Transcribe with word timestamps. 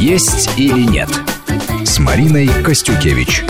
«Есть 0.00 0.58
или 0.58 0.80
нет» 0.80 1.10
с 1.84 1.98
Мариной 1.98 2.48
Костюкевич. 2.64 3.44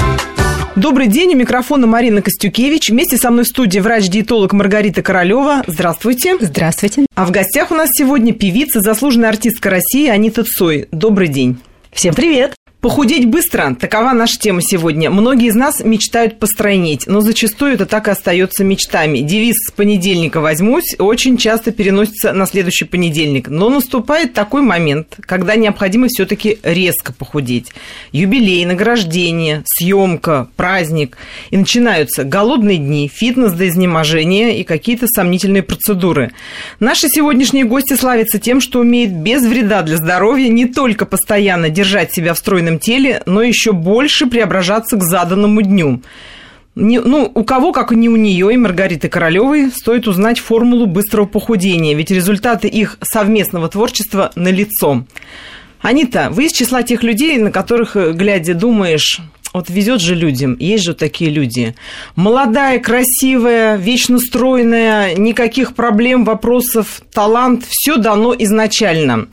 Добрый 0.74 1.06
день, 1.06 1.34
у 1.34 1.36
микрофона 1.36 1.86
Марина 1.86 2.22
Костюкевич. 2.22 2.90
Вместе 2.90 3.18
со 3.18 3.30
мной 3.30 3.44
в 3.44 3.46
студии 3.46 3.78
врач-диетолог 3.78 4.52
Маргарита 4.52 5.00
Королева. 5.00 5.62
Здравствуйте. 5.68 6.36
Здравствуйте. 6.40 7.06
А 7.14 7.24
в 7.24 7.30
гостях 7.30 7.70
у 7.70 7.76
нас 7.76 7.88
сегодня 7.92 8.32
певица, 8.32 8.80
заслуженная 8.80 9.28
артистка 9.28 9.70
России 9.70 10.08
Анита 10.08 10.42
Цой. 10.42 10.88
Добрый 10.90 11.28
день. 11.28 11.60
Всем 11.92 12.14
привет. 12.14 12.56
Похудеть 12.80 13.26
быстро– 13.26 13.76
такова 13.78 14.14
наша 14.14 14.38
тема 14.38 14.62
сегодня. 14.62 15.10
Многие 15.10 15.48
из 15.48 15.54
нас 15.54 15.84
мечтают 15.84 16.38
постройнеть, 16.38 17.06
но 17.06 17.20
зачастую 17.20 17.74
это 17.74 17.84
так 17.84 18.08
и 18.08 18.10
остается 18.10 18.64
мечтами. 18.64 19.18
Девиз 19.18 19.56
«с 19.68 19.70
понедельника 19.70 20.40
возьмусь» 20.40 20.94
очень 20.98 21.36
часто 21.36 21.72
переносится 21.72 22.32
на 22.32 22.46
следующий 22.46 22.86
понедельник. 22.86 23.48
Но 23.48 23.68
наступает 23.68 24.32
такой 24.32 24.62
момент, 24.62 25.18
когда 25.26 25.56
необходимо 25.56 26.06
все 26.08 26.24
таки 26.24 26.56
резко 26.62 27.12
похудеть. 27.12 27.74
Юбилей, 28.12 28.64
награждение, 28.64 29.62
съемка, 29.66 30.48
праздник. 30.56 31.18
И 31.50 31.58
начинаются 31.58 32.24
голодные 32.24 32.78
дни, 32.78 33.10
фитнес 33.12 33.52
до 33.52 33.68
изнеможения 33.68 34.56
и 34.56 34.64
какие-то 34.64 35.06
сомнительные 35.06 35.62
процедуры. 35.62 36.32
Наши 36.78 37.08
сегодняшние 37.10 37.64
гости 37.64 37.92
славятся 37.92 38.38
тем, 38.38 38.62
что 38.62 38.80
умеют 38.80 39.12
без 39.12 39.46
вреда 39.46 39.82
для 39.82 39.98
здоровья 39.98 40.48
не 40.48 40.64
только 40.64 41.04
постоянно 41.04 41.68
держать 41.68 42.14
себя 42.14 42.32
в 42.32 42.38
стройном 42.38 42.69
собственном 42.70 42.78
теле, 42.78 43.22
но 43.26 43.42
еще 43.42 43.72
больше 43.72 44.26
преображаться 44.26 44.96
к 44.96 45.02
заданному 45.02 45.62
дню. 45.62 46.02
Не, 46.76 47.00
ну, 47.00 47.30
у 47.34 47.44
кого, 47.44 47.72
как 47.72 47.90
не 47.90 48.08
у 48.08 48.16
нее 48.16 48.52
и 48.52 48.56
Маргариты 48.56 49.08
Королевой, 49.08 49.70
стоит 49.70 50.06
узнать 50.06 50.38
формулу 50.38 50.86
быстрого 50.86 51.26
похудения, 51.26 51.96
ведь 51.96 52.10
результаты 52.10 52.68
их 52.68 52.96
совместного 53.02 53.68
творчества 53.68 54.30
налицо. 54.36 55.04
Анита, 55.80 56.28
вы 56.30 56.46
из 56.46 56.52
числа 56.52 56.82
тех 56.82 57.02
людей, 57.02 57.38
на 57.38 57.50
которых, 57.50 57.96
глядя, 57.96 58.54
думаешь, 58.54 59.20
вот 59.52 59.68
везет 59.68 60.00
же 60.00 60.14
людям, 60.14 60.56
есть 60.58 60.84
же 60.84 60.94
такие 60.94 61.30
люди. 61.30 61.74
Молодая, 62.14 62.78
красивая, 62.78 63.76
вечно 63.76 64.18
стройная, 64.18 65.14
никаких 65.16 65.74
проблем, 65.74 66.24
вопросов, 66.24 67.02
талант, 67.12 67.64
все 67.68 67.96
дано 67.96 68.34
изначально. 68.38 69.28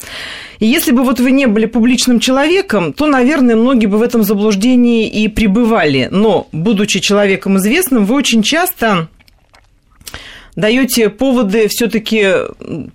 И 0.59 0.65
если 0.65 0.91
бы 0.91 1.03
вот 1.03 1.19
вы 1.19 1.31
не 1.31 1.45
были 1.45 1.65
публичным 1.65 2.19
человеком, 2.19 2.93
то, 2.93 3.05
наверное, 3.05 3.55
многие 3.55 3.85
бы 3.85 3.99
в 3.99 4.01
этом 4.01 4.23
заблуждении 4.23 5.07
и 5.07 5.27
пребывали. 5.27 6.07
Но, 6.11 6.47
будучи 6.51 6.99
человеком 6.99 7.57
известным, 7.57 8.05
вы 8.05 8.15
очень 8.15 8.41
часто 8.41 9.07
даете 10.57 11.09
поводы 11.09 11.67
все-таки 11.69 12.29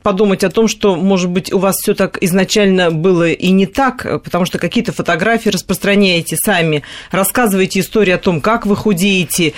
подумать 0.02 0.44
о 0.44 0.50
том, 0.50 0.68
что, 0.68 0.96
может 0.96 1.30
быть, 1.30 1.50
у 1.52 1.58
вас 1.58 1.77
все 1.77 1.94
так 1.94 2.18
изначально 2.20 2.91
было 2.91 3.30
и 3.30 3.50
не 3.50 3.66
так, 3.66 4.22
потому 4.22 4.44
что 4.44 4.58
какие-то 4.58 4.92
фотографии 4.92 5.48
распространяете 5.48 6.36
сами, 6.36 6.83
рассказываете 7.12 7.80
историю 7.80 8.16
о 8.16 8.18
том, 8.18 8.40
как 8.40 8.66
вы 8.66 8.77
худеете. 8.77 9.55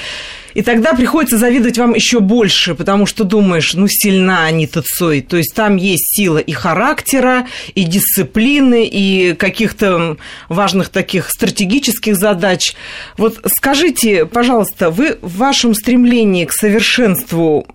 И 0.52 0.62
тогда 0.62 0.94
приходится 0.94 1.36
завидовать 1.36 1.78
вам 1.78 1.94
еще 1.94 2.20
больше, 2.20 2.76
потому 2.76 3.06
что 3.06 3.24
думаешь, 3.24 3.74
ну, 3.74 3.88
сильна 3.88 4.44
Анита 4.44 4.82
Цой. 4.82 5.20
То 5.20 5.36
есть 5.36 5.52
там 5.54 5.76
есть 5.76 6.14
сила 6.14 6.38
и 6.38 6.52
характера, 6.52 7.48
и 7.74 7.82
дисциплины, 7.82 8.84
и 8.86 9.34
каких-то 9.34 10.16
важных 10.48 10.90
таких 10.90 11.30
стратегических 11.30 12.16
задач. 12.16 12.76
Вот 13.16 13.40
скажите, 13.46 14.26
пожалуйста, 14.26 14.90
вы 14.90 15.18
в 15.22 15.38
вашем 15.38 15.74
стремлении 15.74 16.44
к 16.44 16.52
совершенству 16.52 17.66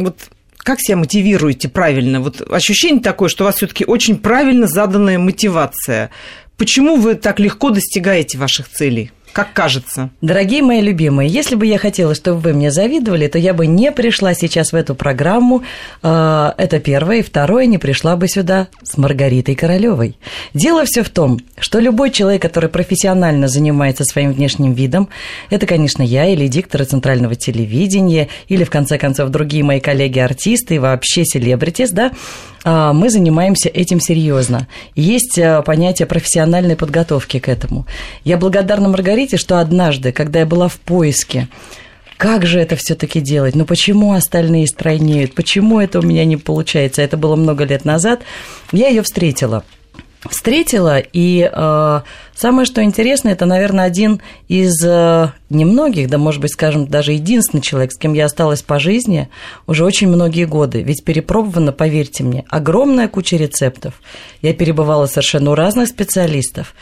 вот 0.00 0.30
как 0.56 0.80
себя 0.80 0.96
мотивируете 0.96 1.68
правильно? 1.68 2.20
Вот 2.20 2.42
ощущение 2.50 3.02
такое, 3.02 3.28
что 3.28 3.44
у 3.44 3.46
вас 3.46 3.56
все-таки 3.56 3.84
очень 3.84 4.18
правильно 4.18 4.66
заданная 4.66 5.18
мотивация. 5.18 6.10
Почему 6.56 6.96
вы 6.96 7.14
так 7.14 7.40
легко 7.40 7.70
достигаете 7.70 8.36
ваших 8.38 8.68
целей? 8.68 9.12
Как 9.32 9.52
кажется. 9.52 10.10
Дорогие 10.20 10.62
мои 10.62 10.80
любимые, 10.80 11.28
если 11.28 11.54
бы 11.54 11.66
я 11.66 11.78
хотела, 11.78 12.14
чтобы 12.14 12.40
вы 12.40 12.52
мне 12.52 12.70
завидовали, 12.70 13.26
то 13.28 13.38
я 13.38 13.54
бы 13.54 13.66
не 13.66 13.92
пришла 13.92 14.34
сейчас 14.34 14.72
в 14.72 14.74
эту 14.76 14.94
программу. 14.94 15.62
А, 16.02 16.54
это 16.58 16.80
первое. 16.80 17.18
И 17.18 17.22
второе, 17.22 17.66
не 17.66 17.78
пришла 17.78 18.16
бы 18.16 18.28
сюда 18.28 18.68
с 18.82 18.96
Маргаритой 18.96 19.54
Королевой. 19.54 20.16
Дело 20.54 20.84
все 20.84 21.02
в 21.02 21.10
том, 21.10 21.40
что 21.58 21.78
любой 21.78 22.10
человек, 22.10 22.42
который 22.42 22.68
профессионально 22.68 23.48
занимается 23.48 24.04
своим 24.04 24.32
внешним 24.32 24.72
видом, 24.72 25.08
это, 25.50 25.66
конечно, 25.66 26.02
я 26.02 26.26
или 26.26 26.46
диктор 26.48 26.84
центрального 26.84 27.34
телевидения, 27.34 28.28
или, 28.48 28.64
в 28.64 28.70
конце 28.70 28.98
концов, 28.98 29.30
другие 29.30 29.64
мои 29.64 29.80
коллеги-артисты 29.80 30.76
и 30.76 30.78
вообще 30.78 31.24
селебритис, 31.24 31.90
да, 31.90 32.12
мы 32.64 33.10
занимаемся 33.10 33.68
этим 33.68 34.00
серьезно. 34.00 34.68
Есть 34.94 35.38
а, 35.38 35.62
понятие 35.62 36.06
профессиональной 36.06 36.76
подготовки 36.76 37.38
к 37.38 37.48
этому. 37.48 37.86
Я 38.24 38.36
благодарна 38.36 38.88
Маргарите, 38.88 39.36
что 39.36 39.60
однажды, 39.60 40.12
когда 40.12 40.40
я 40.40 40.46
была 40.46 40.68
в 40.68 40.78
поиске, 40.78 41.48
как 42.18 42.44
же 42.44 42.60
это 42.60 42.76
все-таки 42.76 43.20
делать? 43.20 43.54
Ну 43.54 43.64
почему 43.64 44.12
остальные 44.12 44.66
стройнеют? 44.66 45.34
Почему 45.34 45.80
это 45.80 46.00
у 46.00 46.02
меня 46.02 46.26
не 46.26 46.36
получается? 46.36 47.00
Это 47.00 47.16
было 47.16 47.34
много 47.34 47.64
лет 47.64 47.86
назад. 47.86 48.20
Я 48.72 48.88
ее 48.88 49.00
встретила 49.02 49.64
встретила. 50.28 50.98
И 50.98 51.50
э, 51.50 52.00
самое, 52.34 52.66
что 52.66 52.82
интересно, 52.82 53.28
это, 53.30 53.46
наверное, 53.46 53.84
один 53.84 54.20
из 54.48 54.84
э, 54.84 55.32
немногих, 55.48 56.08
да, 56.08 56.18
может 56.18 56.40
быть, 56.40 56.52
скажем, 56.52 56.86
даже 56.86 57.12
единственный 57.12 57.60
человек, 57.60 57.92
с 57.92 57.96
кем 57.96 58.12
я 58.12 58.26
осталась 58.26 58.62
по 58.62 58.78
жизни 58.78 59.30
уже 59.66 59.84
очень 59.84 60.08
многие 60.08 60.44
годы. 60.44 60.82
Ведь 60.82 61.04
перепробовано, 61.04 61.72
поверьте 61.72 62.22
мне, 62.22 62.44
огромная 62.48 63.08
куча 63.08 63.36
рецептов. 63.36 63.94
Я 64.42 64.52
перебывала 64.52 65.06
совершенно 65.06 65.52
у 65.52 65.54
разных 65.54 65.88
специалистов. 65.88 66.74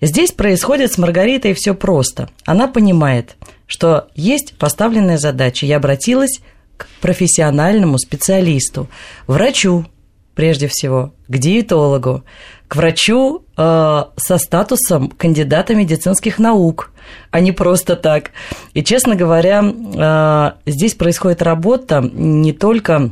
Здесь 0.00 0.32
происходит 0.32 0.92
с 0.92 0.98
Маргаритой 0.98 1.54
все 1.54 1.74
просто. 1.74 2.28
Она 2.44 2.66
понимает, 2.66 3.36
что 3.66 4.08
есть 4.16 4.54
поставленная 4.58 5.16
задача. 5.16 5.64
Я 5.64 5.76
обратилась 5.76 6.40
к 6.76 6.88
профессиональному 7.00 7.98
специалисту, 7.98 8.88
врачу, 9.28 9.86
прежде 10.34 10.66
всего, 10.66 11.14
к 11.28 11.38
диетологу, 11.38 12.24
к 12.72 12.76
врачу 12.76 13.44
э, 13.54 14.04
со 14.16 14.38
статусом 14.38 15.10
кандидата 15.10 15.74
медицинских 15.74 16.38
наук, 16.38 16.90
а 17.30 17.40
не 17.40 17.52
просто 17.52 17.96
так. 17.96 18.30
И, 18.72 18.82
честно 18.82 19.14
говоря, 19.14 19.62
э, 19.62 20.52
здесь 20.64 20.94
происходит 20.94 21.42
работа 21.42 22.00
не 22.00 22.54
только 22.54 23.10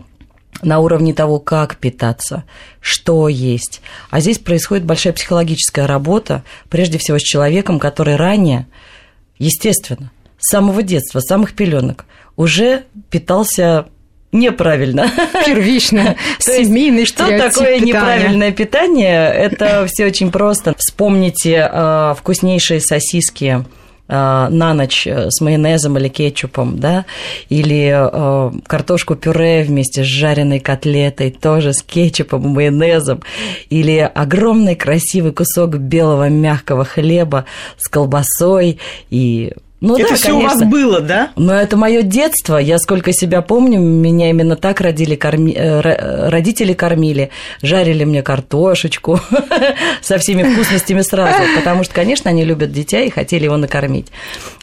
на 0.62 0.78
уровне 0.78 1.12
того, 1.12 1.40
как 1.40 1.76
питаться, 1.76 2.44
что 2.80 3.28
есть. 3.28 3.82
А 4.08 4.20
здесь 4.20 4.38
происходит 4.38 4.86
большая 4.86 5.12
психологическая 5.12 5.86
работа, 5.86 6.42
прежде 6.70 6.96
всего 6.96 7.18
с 7.18 7.22
человеком, 7.22 7.78
который 7.78 8.16
ранее, 8.16 8.66
естественно, 9.38 10.10
с 10.38 10.52
самого 10.52 10.82
детства, 10.82 11.20
с 11.20 11.26
самых 11.26 11.52
пеленок, 11.52 12.06
уже 12.34 12.84
питался 13.10 13.88
неправильно. 14.32 15.10
Первично. 15.46 16.16
Семейный 16.38 17.06
Что 17.06 17.26
такое 17.36 17.80
неправильное 17.80 18.52
питание? 18.52 19.32
Это 19.32 19.86
все 19.88 20.06
очень 20.06 20.30
просто. 20.30 20.74
Вспомните 20.78 21.68
э, 21.70 22.14
вкуснейшие 22.16 22.80
сосиски 22.80 23.64
э, 24.08 24.12
на 24.50 24.74
ночь 24.74 25.06
с 25.06 25.40
майонезом 25.40 25.98
или 25.98 26.08
кетчупом, 26.08 26.78
да, 26.78 27.06
или 27.48 27.92
э, 27.92 28.52
картошку 28.66 29.16
пюре 29.16 29.64
вместе 29.64 30.04
с 30.04 30.06
жареной 30.06 30.60
котлетой, 30.60 31.30
тоже 31.30 31.72
с 31.72 31.82
кетчупом 31.82 32.44
и 32.44 32.48
майонезом, 32.48 33.22
или 33.68 33.98
огромный 34.14 34.76
красивый 34.76 35.32
кусок 35.32 35.76
белого 35.76 36.28
мягкого 36.28 36.84
хлеба 36.84 37.46
с 37.78 37.88
колбасой 37.88 38.78
и 39.10 39.52
ну, 39.80 39.96
это 39.96 40.10
да, 40.10 40.14
все 40.14 40.28
конечно. 40.28 40.48
у 40.48 40.50
вас 40.50 40.70
было, 40.70 41.00
да? 41.00 41.30
Но 41.36 41.54
это 41.54 41.76
мое 41.76 42.02
детство. 42.02 42.58
Я 42.58 42.78
сколько 42.78 43.12
себя 43.12 43.40
помню, 43.40 43.80
меня 43.80 44.28
именно 44.28 44.56
так 44.56 44.80
родили, 44.82 45.14
корми... 45.14 45.54
Э, 45.56 46.28
родители 46.28 46.74
кормили, 46.74 47.30
жарили 47.62 48.04
мне 48.04 48.22
картошечку 48.22 49.20
со 50.02 50.18
всеми 50.18 50.42
вкусностями 50.42 51.00
сразу, 51.00 51.42
потому 51.56 51.84
что, 51.84 51.94
конечно, 51.94 52.28
они 52.30 52.44
любят 52.44 52.72
дитя 52.72 53.00
и 53.00 53.10
хотели 53.10 53.44
его 53.44 53.56
накормить. 53.56 54.08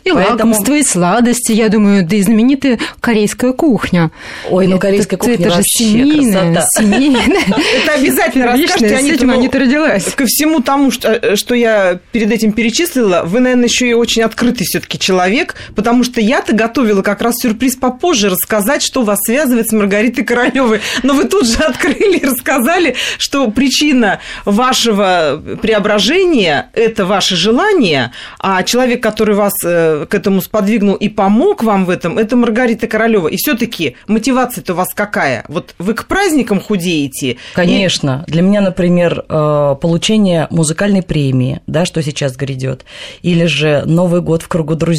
И 0.03 0.11
Поэтому... 0.11 0.51
лакомства, 0.51 0.75
и 0.75 0.83
сладости, 0.83 1.51
я 1.51 1.69
думаю, 1.69 2.05
да 2.05 2.15
и 2.15 2.21
знаменитая 2.21 2.79
корейская 3.01 3.53
кухня. 3.53 4.11
Ой, 4.49 4.67
ну 4.67 4.79
корейская 4.79 5.17
кухня 5.17 5.35
это 5.35 5.51
же 5.51 5.63
семейная, 5.63 6.63
семейная. 6.77 7.23
Это 7.83 7.93
обязательно 7.93 8.53
расскажите, 8.53 8.97
С 8.97 9.03
этим 9.03 9.31
Анита 9.31 9.59
родилась. 9.59 10.05
Ко 10.13 10.25
всему 10.25 10.61
тому, 10.61 10.91
что, 10.91 11.35
что 11.35 11.55
я 11.55 11.99
перед 12.11 12.31
этим 12.31 12.51
перечислила, 12.51 13.23
вы, 13.25 13.39
наверное, 13.39 13.65
еще 13.65 13.89
и 13.89 13.93
очень 13.93 14.21
открытый 14.21 14.65
все 14.65 14.79
таки 14.79 14.97
человек, 15.07 15.55
потому 15.73 16.03
что 16.03 16.19
я-то 16.19 16.53
готовила 16.53 17.01
как 17.01 17.21
раз 17.21 17.35
сюрприз 17.37 17.77
попозже 17.77 18.29
рассказать, 18.29 18.81
что 18.81 19.03
вас 19.03 19.19
связывает 19.25 19.69
с 19.69 19.71
Маргаритой 19.71 20.25
Королевой. 20.25 20.81
Но 21.03 21.13
вы 21.13 21.25
тут 21.25 21.47
же 21.47 21.57
открыли 21.59 22.17
и 22.17 22.25
рассказали, 22.25 22.95
что 23.17 23.49
причина 23.49 24.19
вашего 24.43 25.41
преображения– 25.61 26.69
это 26.73 27.05
ваше 27.05 27.37
желание, 27.37 28.11
а 28.39 28.63
человек, 28.63 29.01
который 29.01 29.35
вас 29.35 29.53
э, 29.63 30.05
к 30.09 30.13
этому 30.13 30.41
сподвигнул 30.41 30.95
и 30.95 31.07
помог 31.07 31.63
вам 31.63 31.85
в 31.85 31.89
этом, 31.89 32.17
это 32.17 32.35
Маргарита 32.35 32.87
Королева. 32.87 33.29
И 33.29 33.37
все-таки 33.37 33.95
мотивация-то 34.07 34.73
у 34.73 34.75
вас 34.75 34.89
какая? 34.93 35.45
Вот 35.47 35.73
вы 35.79 35.93
к 35.93 36.05
праздникам 36.05 36.59
худеете? 36.59 37.37
Конечно. 37.53 38.25
И... 38.27 38.31
Для 38.31 38.41
меня, 38.41 38.59
например, 38.59 39.23
э, 39.29 39.75
получение 39.81 40.47
музыкальной 40.49 41.01
премии, 41.01 41.61
да, 41.65 41.85
что 41.85 42.03
сейчас 42.03 42.35
грядет, 42.35 42.83
или 43.21 43.45
же 43.45 43.83
Новый 43.85 44.19
год 44.21 44.43
в 44.43 44.49
кругу 44.49 44.75
друзей, 44.75 44.96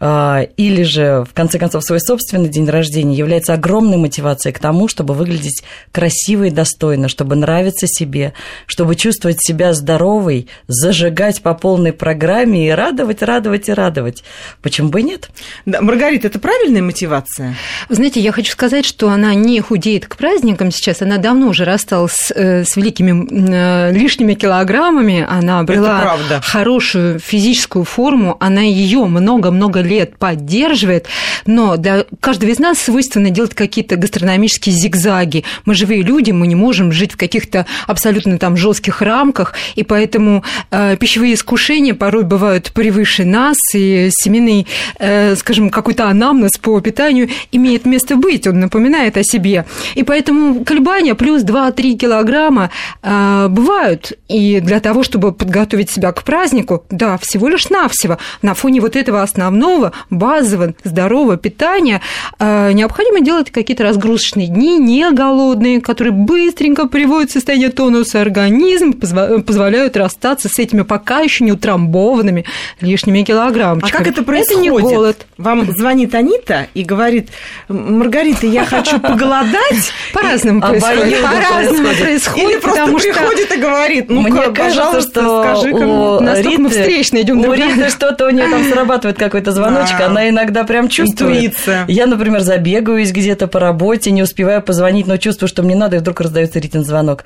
э, 0.00 0.46
или 0.56 0.82
же, 0.82 1.24
в 1.28 1.34
конце 1.34 1.58
концов, 1.58 1.84
свой 1.84 2.00
собственный 2.00 2.48
день 2.48 2.68
рождения 2.68 3.16
является 3.16 3.54
огромной 3.54 3.96
мотивацией 3.96 4.52
к 4.52 4.58
тому, 4.58 4.88
чтобы 4.88 5.14
выглядеть 5.14 5.62
красиво 5.92 6.44
и 6.44 6.50
достойно, 6.50 7.08
чтобы 7.08 7.36
нравиться 7.36 7.86
себе, 7.86 8.32
чтобы 8.66 8.96
чувствовать 8.96 9.38
себя 9.40 9.72
здоровой, 9.72 10.48
зажигать 10.66 11.42
по 11.42 11.54
полной 11.54 11.92
программе 11.92 12.68
и 12.68 12.70
радовать, 12.70 13.22
радовать 13.22 13.68
и 13.68 13.72
радовать. 13.72 14.24
Почему 14.62 14.88
бы 14.88 15.00
и 15.00 15.04
нет? 15.04 15.30
Да, 15.64 15.80
Маргарита, 15.80 16.26
это 16.26 16.38
правильная 16.38 16.82
мотивация? 16.82 17.54
Вы 17.88 17.94
знаете, 17.94 18.20
я 18.20 18.32
хочу 18.32 18.52
сказать, 18.52 18.84
что 18.84 19.10
она 19.10 19.34
не 19.34 19.60
худеет 19.60 20.06
к 20.06 20.16
праздникам 20.16 20.70
сейчас, 20.70 21.02
она 21.02 21.18
давно 21.18 21.48
уже 21.48 21.64
рассталась 21.64 22.12
с, 22.12 22.32
э, 22.34 22.64
с 22.64 22.76
великими 22.76 23.26
э, 23.30 23.92
лишними 23.92 24.34
килограммами, 24.34 25.26
она 25.28 25.60
обрела 25.60 26.16
хорошую 26.42 27.18
физическую 27.18 27.84
форму, 27.84 28.36
она 28.40 28.62
ее 28.62 28.95
много-много 29.04 29.80
лет 29.80 30.16
поддерживает, 30.16 31.06
но 31.44 31.76
для 31.76 32.06
каждого 32.20 32.50
из 32.50 32.58
нас 32.58 32.78
свойственно 32.78 33.30
делать 33.30 33.54
какие-то 33.54 33.96
гастрономические 33.96 34.74
зигзаги. 34.74 35.44
Мы 35.64 35.74
живые 35.74 36.02
люди, 36.02 36.30
мы 36.30 36.46
не 36.46 36.54
можем 36.54 36.92
жить 36.92 37.12
в 37.12 37.16
каких-то 37.16 37.66
абсолютно 37.86 38.38
там 38.38 38.56
жестких 38.56 39.02
рамках, 39.02 39.54
и 39.74 39.82
поэтому 39.82 40.42
э, 40.70 40.96
пищевые 40.96 41.34
искушения 41.34 41.94
порой 41.94 42.24
бывают 42.24 42.72
превыше 42.72 43.24
нас, 43.24 43.56
и 43.74 44.08
семейный, 44.10 44.66
э, 44.98 45.36
скажем, 45.36 45.70
какой-то 45.70 46.08
анамнез 46.08 46.58
по 46.58 46.80
питанию 46.80 47.28
имеет 47.52 47.84
место 47.84 48.16
быть, 48.16 48.46
он 48.46 48.60
напоминает 48.60 49.16
о 49.16 49.22
себе. 49.22 49.64
И 49.94 50.02
поэтому 50.02 50.64
колебания 50.64 51.14
плюс 51.14 51.42
2-3 51.42 51.94
килограмма 51.94 52.70
э, 53.02 53.48
бывают. 53.48 54.12
И 54.28 54.60
для 54.60 54.80
того, 54.80 55.02
чтобы 55.02 55.32
подготовить 55.32 55.90
себя 55.90 56.12
к 56.12 56.22
празднику, 56.22 56.84
да, 56.90 57.18
всего 57.18 57.48
лишь 57.48 57.68
навсего, 57.70 58.18
на 58.42 58.54
фоне 58.54 58.80
вот 58.86 58.96
этого 58.96 59.22
основного, 59.22 59.92
базового, 60.10 60.74
здорового 60.84 61.36
питания, 61.36 62.00
э, 62.38 62.72
необходимо 62.72 63.20
делать 63.20 63.50
какие-то 63.50 63.82
разгрузочные 63.82 64.46
дни, 64.46 64.78
не 64.78 65.10
голодные, 65.10 65.80
которые 65.80 66.12
быстренько 66.12 66.86
приводят 66.86 67.30
в 67.30 67.32
состояние 67.32 67.70
тонуса 67.70 68.20
организм, 68.20 68.92
позволяют 68.92 69.96
расстаться 69.96 70.48
с 70.48 70.58
этими 70.58 70.82
пока 70.82 71.20
еще 71.20 71.44
не 71.44 71.52
утрамбованными 71.52 72.44
лишними 72.80 73.22
килограммчиками. 73.22 73.92
А 73.92 73.98
как 73.98 74.06
это 74.06 74.22
происходит? 74.22 74.52
Это 74.52 74.62
не 74.62 74.70
голод. 74.70 75.26
Вам 75.36 75.70
звонит 75.76 76.14
Анита 76.14 76.68
и 76.74 76.84
говорит, 76.84 77.30
Маргарита, 77.68 78.46
я 78.46 78.64
хочу 78.64 79.00
поголодать. 79.00 79.92
По-разному 80.12 80.60
происходит. 80.60 81.22
По-разному 81.22 81.88
происходит. 81.94 82.50
Или 82.50 82.60
просто 82.60 82.92
приходит 82.92 83.52
и 83.52 83.56
говорит, 83.56 84.10
ну 84.10 84.20
Мне 84.20 84.42
кажется, 84.52 85.00
что 85.00 85.42
скажи 85.42 85.72
у 85.72 86.20
Риты, 86.20 86.62
мы 86.62 86.68
встречно 86.70 87.20
идем 87.20 87.40
У 87.40 87.52
Риты 87.52 87.88
что-то 87.90 88.26
у 88.26 88.30
нее 88.30 88.48
там 88.48 88.64
срабатывает 88.76 89.18
какой-то 89.18 89.52
звоночек, 89.52 90.00
она 90.00 90.28
иногда 90.28 90.64
прям 90.64 90.88
чувствует. 90.88 91.36
Интуиция. 91.36 91.84
Я, 91.88 92.06
например, 92.06 92.40
забегаюсь 92.40 93.10
где-то 93.10 93.46
по 93.46 93.58
работе, 93.58 94.10
не 94.10 94.22
успеваю 94.22 94.62
позвонить, 94.62 95.06
но 95.06 95.16
чувствую, 95.16 95.48
что 95.48 95.62
мне 95.62 95.74
надо, 95.74 95.96
и 95.96 95.98
вдруг 95.98 96.20
раздается 96.20 96.58
Ритин 96.58 96.84
звонок. 96.84 97.24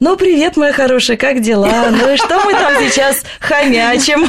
Ну, 0.00 0.16
привет, 0.16 0.56
моя 0.56 0.72
хорошая, 0.72 1.16
как 1.16 1.40
дела? 1.40 1.86
Ну 1.92 2.12
и 2.12 2.16
что 2.16 2.40
мы 2.44 2.52
там 2.52 2.74
сейчас 2.80 3.22
хомячим? 3.38 4.28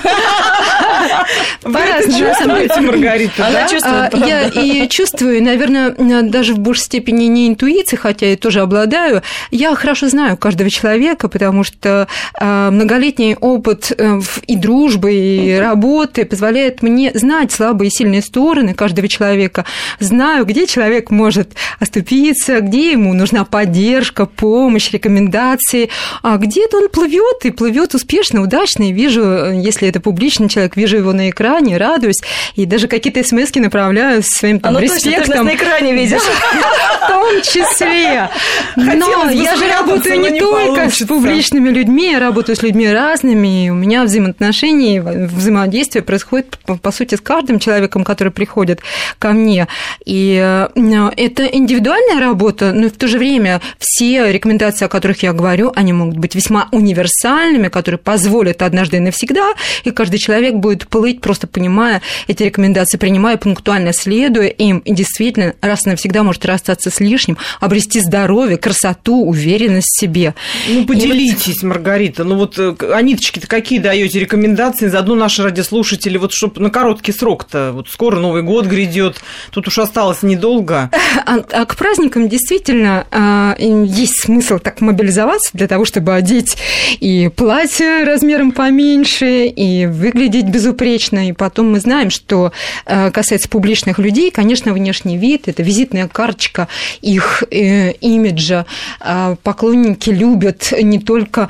Чувствуете, 2.20 2.82
Маргарита, 2.82 3.48
Она 3.48 3.68
чувствует, 3.68 4.14
а, 4.14 4.28
Я 4.28 4.48
и 4.48 4.88
чувствую, 4.88 5.44
наверное, 5.44 5.96
даже 6.22 6.54
в 6.54 6.60
большей 6.60 6.84
степени 6.84 7.26
не 7.26 7.48
интуиции, 7.48 7.96
хотя 7.96 8.28
я 8.28 8.38
тоже 8.38 8.62
обладаю. 8.62 9.24
Я 9.50 9.74
хорошо 9.74 10.08
знаю 10.08 10.38
каждого 10.38 10.70
человека, 10.70 11.30
потому 11.30 11.64
что 11.64 12.08
а, 12.40 12.70
многолетний 12.70 13.36
опыт 13.36 13.92
э, 13.98 14.20
и 14.46 14.56
дружбы, 14.56 15.14
и 15.14 15.56
работы 15.56 16.26
позволяет 16.26 16.84
мне 16.84 17.12
знать 17.16 17.52
слабые 17.52 17.88
и 17.88 17.92
сильные 17.92 18.22
стороны 18.22 18.76
каждого 18.76 19.08
человека. 19.08 19.66
Знаю, 20.00 20.46
где 20.46 20.68
человек 20.68 21.10
может 21.10 21.54
оступиться, 21.80 22.60
где 22.62 22.92
ему 22.92 23.14
нужна 23.14 23.46
поддержка, 23.46 24.28
помощь, 24.28 24.92
рекомендации 24.92 25.55
коммуникации, 25.56 25.90
а 26.22 26.38
где-то 26.38 26.78
он 26.78 26.90
плывет 26.90 27.46
и 27.46 27.52
плывет 27.52 27.94
успешно, 27.96 28.42
удачно, 28.42 28.90
и 28.90 28.92
вижу, 28.92 29.52
если 29.52 29.88
это 29.88 30.00
публичный 30.00 30.50
человек, 30.50 30.76
вижу 30.76 30.98
его 30.98 31.14
на 31.14 31.30
экране, 31.30 31.78
радуюсь, 31.78 32.22
и 32.56 32.66
даже 32.66 32.88
какие-то 32.88 33.24
смс 33.24 33.54
направляю 33.56 34.22
своим 34.24 34.60
там, 34.60 34.74
ну, 34.74 34.80
респектом. 34.80 35.26
Точно, 35.26 35.36
ты 35.36 35.44
на 35.44 35.56
экране 35.56 35.94
видишь. 35.94 36.22
В 36.22 37.08
том 37.08 37.42
числе. 37.42 38.30
Но 38.76 39.30
я 39.30 39.56
же 39.56 39.68
работаю 39.68 40.20
не 40.20 40.40
только 40.40 40.90
с 40.90 41.06
публичными 41.06 41.70
людьми, 41.70 42.12
я 42.12 42.20
работаю 42.20 42.56
с 42.56 42.64
людьми 42.64 42.92
разными, 42.92 43.66
и 43.66 43.70
у 43.70 43.76
меня 43.76 44.04
взаимоотношения, 44.04 45.02
взаимодействие 45.02 46.04
происходит, 46.04 46.58
по 46.82 46.92
сути, 46.92 47.16
с 47.16 47.22
каждым 47.22 47.60
человеком, 47.60 48.04
который 48.04 48.32
приходит 48.32 48.82
ко 49.20 49.32
мне. 49.32 49.68
И 50.06 50.40
э, 50.42 51.12
это 51.16 51.46
индивидуальная 51.46 52.20
работа, 52.20 52.74
но 52.74 52.88
в 52.90 52.94
то 52.94 53.08
же 53.08 53.18
время 53.18 53.62
все 53.80 54.32
рекомендации, 54.32 54.86
о 54.86 54.90
которых 54.90 55.24
я 55.24 55.34
говорю, 55.34 55.45
говорю, 55.46 55.72
они 55.76 55.94
могут 55.94 56.18
быть 56.18 56.34
весьма 56.34 56.68
универсальными, 56.72 57.68
которые 57.68 58.00
позволят 58.00 58.64
однажды 58.64 58.98
и 58.98 59.00
навсегда, 59.00 59.54
и 59.84 59.92
каждый 59.92 60.18
человек 60.18 60.56
будет 60.56 60.88
плыть, 60.88 61.22
просто 61.22 61.46
понимая 61.46 62.02
эти 62.28 62.42
рекомендации, 62.42 62.98
принимая 62.98 63.38
пунктуально, 63.38 63.94
следуя 63.94 64.48
им, 64.48 64.80
и 64.80 64.94
действительно 64.94 65.54
раз 65.62 65.86
и 65.86 65.90
навсегда 65.90 66.24
может 66.24 66.46
расстаться 66.46 66.90
с 66.90 67.00
лишним, 67.00 67.38
обрести 67.60 68.00
здоровье, 68.00 68.58
красоту, 68.58 69.24
уверенность 69.24 69.96
в 69.96 70.00
себе. 70.00 70.34
Ну, 70.68 70.86
поделитесь, 70.86 71.62
вот... 71.62 71.70
Маргарита, 71.70 72.24
ну 72.24 72.38
вот 72.38 72.58
э, 72.58 72.76
Аниточки-то 72.92 73.46
какие 73.46 73.78
даете 73.78 74.20
рекомендации, 74.20 74.88
заодно 74.88 75.14
наши 75.14 75.44
радиослушатели, 75.44 76.18
вот 76.18 76.32
чтобы 76.34 76.60
на 76.60 76.72
короткий 76.72 77.12
срок-то, 77.12 77.72
вот 77.72 77.88
скоро 77.90 78.20
Новый 78.20 78.42
год 78.42 78.66
грядет, 78.66 79.22
тут 79.52 79.68
уж 79.68 79.78
осталось 79.78 80.24
недолго. 80.24 80.90
А, 81.28 81.38
а 81.52 81.66
к 81.66 81.76
праздникам 81.76 82.30
действительно 82.30 83.08
а, 83.10 83.56
есть 83.58 84.22
смысл 84.22 84.60
так 84.60 84.82
мобилизовать 84.82 85.35
одеваться 85.36 85.50
для 85.54 85.68
того, 85.68 85.86
чтобы 85.86 86.16
одеть 86.16 86.58
и 87.00 87.30
платье 87.36 88.04
размером 88.04 88.52
поменьше, 88.52 89.46
и 89.46 89.86
выглядеть 89.86 90.46
безупречно. 90.46 91.30
И 91.30 91.34
потом 91.34 91.72
мы 91.72 91.80
знаем, 91.80 92.10
что 92.10 92.52
э, 92.86 93.12
касается 93.12 93.50
публичных 93.50 94.00
людей, 94.00 94.32
конечно, 94.32 94.74
внешний 94.74 95.18
вид– 95.18 95.44
это 95.48 95.64
визитная 95.64 96.08
карточка 96.08 96.68
их 97.02 97.44
э, 97.52 97.92
имиджа. 97.94 98.66
А 99.00 99.36
поклонники 99.44 100.10
любят 100.10 100.74
не 100.82 101.00
только 101.00 101.50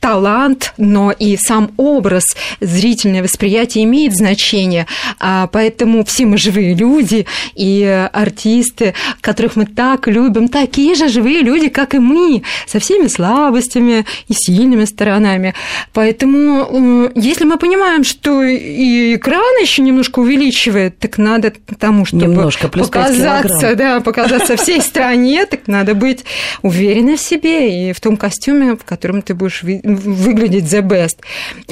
талант, 0.00 0.72
но 0.78 1.12
и 1.12 1.36
сам 1.36 1.72
образ, 1.76 2.24
зрительное 2.60 3.22
восприятие 3.22 3.84
имеет 3.84 4.14
значение. 4.14 4.86
А 5.18 5.46
поэтому 5.46 6.04
все 6.04 6.26
мы 6.26 6.38
живые 6.38 6.74
люди, 6.74 7.26
и 7.54 8.08
артисты, 8.12 8.94
которых 9.20 9.56
мы 9.56 9.66
так 9.66 10.08
любим, 10.08 10.48
такие 10.48 10.94
же 10.94 11.08
живые 11.08 11.42
люди, 11.42 11.68
как 11.68 11.94
и 11.94 11.98
мы, 11.98 12.42
со 12.66 12.78
всеми 12.80 13.06
слабостями 13.06 14.06
и 14.28 14.32
сильными 14.34 14.86
сторонами. 14.86 15.54
Поэтому, 15.92 17.10
если 17.14 17.44
мы 17.44 17.58
понимаем, 17.58 18.04
что 18.04 18.42
и 18.42 19.16
экран 19.16 19.60
еще 19.60 19.82
немножко 19.82 20.20
увеличивает, 20.20 20.98
так 20.98 21.18
надо 21.18 21.52
тому, 21.78 22.06
чтобы 22.06 22.22
немножко, 22.22 22.68
показаться, 22.68 23.74
да, 23.76 24.00
показаться 24.00 24.56
всей 24.56 24.80
стране, 24.80 25.44
так 25.46 25.66
надо 25.66 25.94
быть 25.94 26.24
уверенной 26.62 27.16
в 27.16 27.20
себе 27.20 27.90
и 27.90 27.92
в 27.92 28.00
том 28.00 28.16
костюме, 28.16 28.76
в 28.76 28.84
котором 28.84 29.22
ты 29.22 29.34
будешь 29.34 29.62
выглядеть 29.96 30.64
the 30.64 30.82
best. 30.82 31.18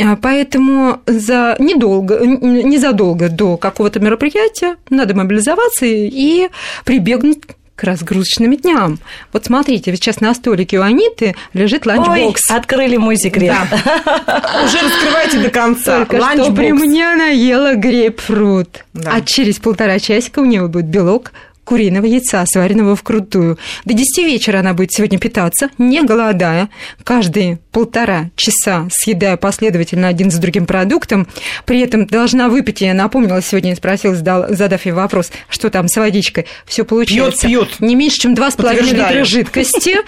А, 0.03 0.17
поэтому 0.17 1.01
за 1.07 1.57
недолго, 1.59 2.19
незадолго 2.25 3.29
до 3.29 3.57
какого-то 3.57 4.01
мероприятия 4.01 4.77
надо 4.91 5.15
мобилизоваться 5.15 5.87
и 5.87 6.49
прибегнуть 6.85 7.41
к 7.79 7.85
разгрузочным 7.85 8.57
дням. 8.57 8.99
Вот 9.33 9.47
смотрите, 9.47 9.95
сейчас 9.95 10.21
на 10.21 10.35
столике 10.35 10.81
у 10.81 10.83
Аниты 10.83 11.37
лежит 11.53 11.87
ланчбокс. 11.87 12.51
Ой, 12.51 12.57
открыли 12.57 12.97
мой 12.97 13.17
секрет. 13.17 13.55
Да. 13.71 14.65
Уже 14.65 14.79
раскрывайте 14.79 15.39
до 15.39 15.51
конца. 15.51 16.05
Только 16.05 16.21
что 16.33 16.53
при 16.53 16.73
мне 16.73 17.13
она 17.13 17.29
ела 17.29 17.75
грейпфрут. 17.75 18.85
Да. 18.95 19.13
А 19.15 19.21
через 19.21 19.61
полтора 19.61 20.01
часика 20.01 20.41
у 20.41 20.45
нее 20.45 20.67
будет 20.67 20.87
белок 20.87 21.33
куриного 21.69 22.07
яйца, 22.07 22.45
сваренного 22.47 22.97
вкрутую. 22.97 23.59
До 23.85 23.93
10 23.93 24.25
вечера 24.25 24.61
она 24.61 24.73
будет 24.73 24.91
сегодня 24.93 25.19
питаться, 25.19 25.69
не 25.77 26.03
голодая. 26.03 26.71
Каждые 27.05 27.59
полтора 27.79 28.31
часа 28.35 28.89
съедаю 28.91 29.39
последовательно 29.39 30.09
один 30.09 30.33
за 30.33 30.41
другим 30.41 30.67
продуктом, 30.67 31.29
при 31.65 31.79
этом 31.79 32.09
должна 32.09 32.49
выпить, 32.49 32.81
я 32.81 32.93
напомнила 32.93 33.41
сегодня, 33.41 33.77
спросила, 33.77 34.17
задав 34.17 34.85
ей 34.85 34.91
вопрос, 34.91 35.31
что 35.49 35.71
там 35.71 35.87
с 35.87 35.97
водичкой, 35.97 36.47
все 36.67 36.85
получается. 36.85 37.47
Пьет, 37.47 37.69
пьет. 37.69 37.81
Не 37.81 37.95
меньше, 37.95 38.19
чем 38.19 38.35
2,5 38.35 38.83
литра 38.83 39.25
жидкости. 39.25 39.99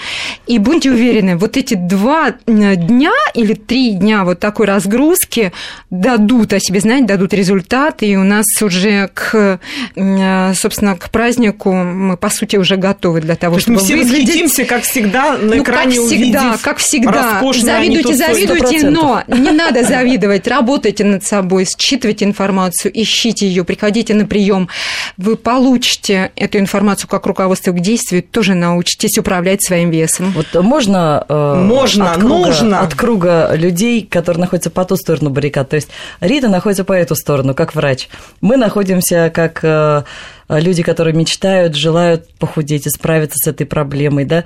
И 0.48 0.58
будьте 0.58 0.90
уверены, 0.90 1.36
вот 1.36 1.56
эти 1.56 1.74
два 1.74 2.32
дня 2.48 3.12
или 3.34 3.54
три 3.54 3.92
дня 3.92 4.24
вот 4.24 4.40
такой 4.40 4.66
разгрузки 4.66 5.52
дадут 5.90 6.52
о 6.52 6.58
себе 6.58 6.80
знать, 6.80 7.06
дадут 7.06 7.32
результат, 7.34 8.02
и 8.02 8.16
у 8.16 8.24
нас 8.24 8.46
уже 8.62 9.10
к, 9.14 9.60
собственно, 9.94 10.96
к 10.96 11.10
празднику 11.10 11.72
мы, 11.72 12.16
по 12.16 12.30
сути, 12.30 12.56
уже 12.56 12.76
готовы 12.76 13.20
для 13.20 13.36
того, 13.36 13.54
То 13.54 13.60
чтобы 13.60 13.78
мы 13.78 13.84
все 13.84 13.96
выглядеть... 13.96 14.66
как 14.66 14.82
всегда, 14.82 15.38
на 15.38 15.54
ну, 15.54 15.62
экране 15.62 15.94
как 15.94 16.06
всегда, 16.06 16.58
как 16.60 16.78
всегда. 16.78 17.38
Завидуйте, 17.60 18.14
завидуйте, 18.14 18.90
но 18.90 19.22
не 19.28 19.50
надо 19.50 19.84
завидовать. 19.84 20.46
Работайте 20.46 21.04
над 21.04 21.24
собой, 21.24 21.64
считывайте 21.64 22.24
информацию, 22.24 22.92
ищите 22.94 23.46
ее, 23.46 23.64
приходите 23.64 24.14
на 24.14 24.26
прием. 24.26 24.68
Вы 25.16 25.36
получите 25.36 26.32
эту 26.36 26.58
информацию 26.58 27.08
как 27.08 27.26
руководство 27.26 27.72
к 27.72 27.80
действию, 27.80 28.22
тоже 28.22 28.54
научитесь 28.54 29.18
управлять 29.18 29.62
своим 29.62 29.90
весом. 29.90 30.32
Вот 30.32 30.62
можно... 30.62 31.24
Э, 31.28 31.54
можно, 31.64 32.12
от 32.12 32.20
круга, 32.20 32.34
нужно. 32.34 32.80
От 32.80 32.94
круга 32.94 33.50
людей, 33.54 34.06
которые 34.06 34.40
находятся 34.40 34.70
по 34.70 34.84
ту 34.84 34.96
сторону 34.96 35.30
баррикад. 35.30 35.68
То 35.68 35.76
есть 35.76 35.88
Рита 36.20 36.48
находится 36.48 36.84
по 36.84 36.92
эту 36.92 37.14
сторону, 37.14 37.54
как 37.54 37.74
врач. 37.74 38.08
Мы 38.40 38.56
находимся 38.56 39.30
как 39.34 39.60
э, 39.62 40.02
люди, 40.48 40.82
которые 40.82 41.14
мечтают, 41.14 41.74
желают 41.74 42.28
похудеть 42.34 42.86
и 42.86 42.90
справиться 42.90 43.36
с 43.38 43.46
этой 43.46 43.66
проблемой, 43.66 44.24
да, 44.24 44.44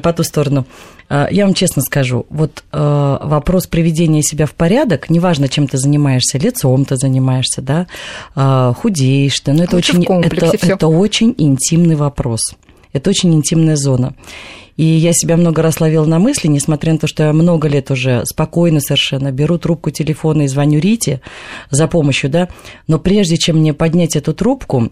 по 0.00 0.12
ту 0.12 0.22
сторону. 0.22 0.66
Э, 1.12 1.26
я 1.30 1.44
вам 1.44 1.54
честно 1.54 1.82
скажу, 1.82 2.26
вот 2.30 2.64
э, 2.72 3.18
вопрос 3.22 3.66
приведения 3.66 4.22
себя 4.22 4.46
в 4.46 4.54
порядок, 4.54 5.10
неважно, 5.10 5.48
чем 5.48 5.68
ты 5.68 5.76
занимаешься, 5.76 6.38
лицом 6.38 6.86
ты 6.86 6.96
занимаешься, 6.96 7.60
да, 7.60 7.86
э, 8.34 8.72
худеешь 8.74 9.38
ты, 9.40 9.52
но 9.52 9.64
это 9.64 9.76
очень, 9.76 10.04
это, 10.04 10.56
это 10.66 10.88
очень 10.88 11.34
интимный 11.36 11.96
вопрос. 11.96 12.54
Это 12.94 13.10
очень 13.10 13.34
интимная 13.34 13.76
зона. 13.76 14.14
И 14.76 14.84
я 14.84 15.12
себя 15.12 15.36
много 15.36 15.60
раз 15.60 15.80
ловила 15.80 16.06
на 16.06 16.18
мысли, 16.18 16.48
несмотря 16.48 16.92
на 16.92 16.98
то, 16.98 17.06
что 17.06 17.24
я 17.24 17.32
много 17.34 17.68
лет 17.68 17.90
уже 17.90 18.24
спокойно 18.24 18.80
совершенно 18.80 19.30
беру 19.30 19.58
трубку 19.58 19.90
телефона 19.90 20.42
и 20.42 20.48
звоню 20.48 20.80
Рите 20.80 21.20
за 21.70 21.88
помощью, 21.88 22.30
да, 22.30 22.48
но 22.86 22.98
прежде 22.98 23.36
чем 23.36 23.58
мне 23.58 23.74
поднять 23.74 24.16
эту 24.16 24.32
трубку, 24.32 24.90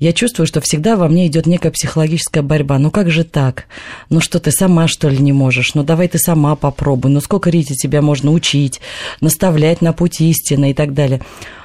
я 0.00 0.14
чувствую, 0.14 0.46
что 0.46 0.62
всегда 0.62 0.96
во 0.96 1.08
мне 1.08 1.26
идет 1.26 1.46
некая 1.46 1.70
психологическая 1.70 2.42
борьба. 2.42 2.78
Ну 2.78 2.90
как 2.90 3.10
же 3.10 3.22
так? 3.22 3.66
Ну 4.08 4.20
что 4.20 4.40
ты 4.40 4.50
сама, 4.50 4.88
что 4.88 5.10
ли, 5.10 5.18
не 5.18 5.32
можешь? 5.32 5.74
Ну 5.74 5.84
давай 5.84 6.08
ты 6.08 6.18
сама 6.18 6.56
попробуй. 6.56 7.10
Ну 7.10 7.20
сколько, 7.20 7.50
Рите, 7.50 7.74
тебя 7.74 8.00
можно 8.00 8.32
учить, 8.32 8.80
наставлять 9.20 9.82
на 9.82 9.92
путь 9.92 10.22
истины 10.22 10.70
и 10.70 10.74
так 10.74 10.94
далее. 10.94 11.20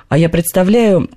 А 0.09 0.17
я 0.17 0.27
представляю 0.27 1.09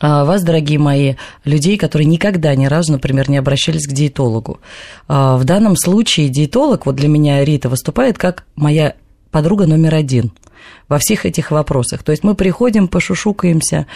а, 0.00 0.24
вас, 0.24 0.44
дорогие 0.44 0.78
мои, 0.78 1.14
людей, 1.44 1.76
которые 1.76 2.06
никогда 2.06 2.54
ни 2.54 2.66
разу, 2.66 2.92
например, 2.92 3.28
не 3.28 3.36
обращались 3.36 3.88
к 3.88 3.92
диетологу. 3.92 4.60
А, 5.08 5.36
в 5.36 5.44
данном 5.44 5.76
случае 5.76 6.28
диетолог, 6.28 6.86
вот 6.86 6.94
для 6.94 7.08
меня 7.08 7.44
Рита 7.44 7.68
выступает 7.68 8.16
как 8.16 8.44
моя 8.54 8.94
подруга 9.32 9.66
номер 9.66 9.96
один– 9.96 10.30
во 10.88 10.98
всех 10.98 11.26
этих 11.26 11.50
вопросах. 11.50 12.02
То 12.02 12.12
есть 12.12 12.24
мы 12.24 12.34
приходим, 12.34 12.88
пошушукаемся, 12.88 13.86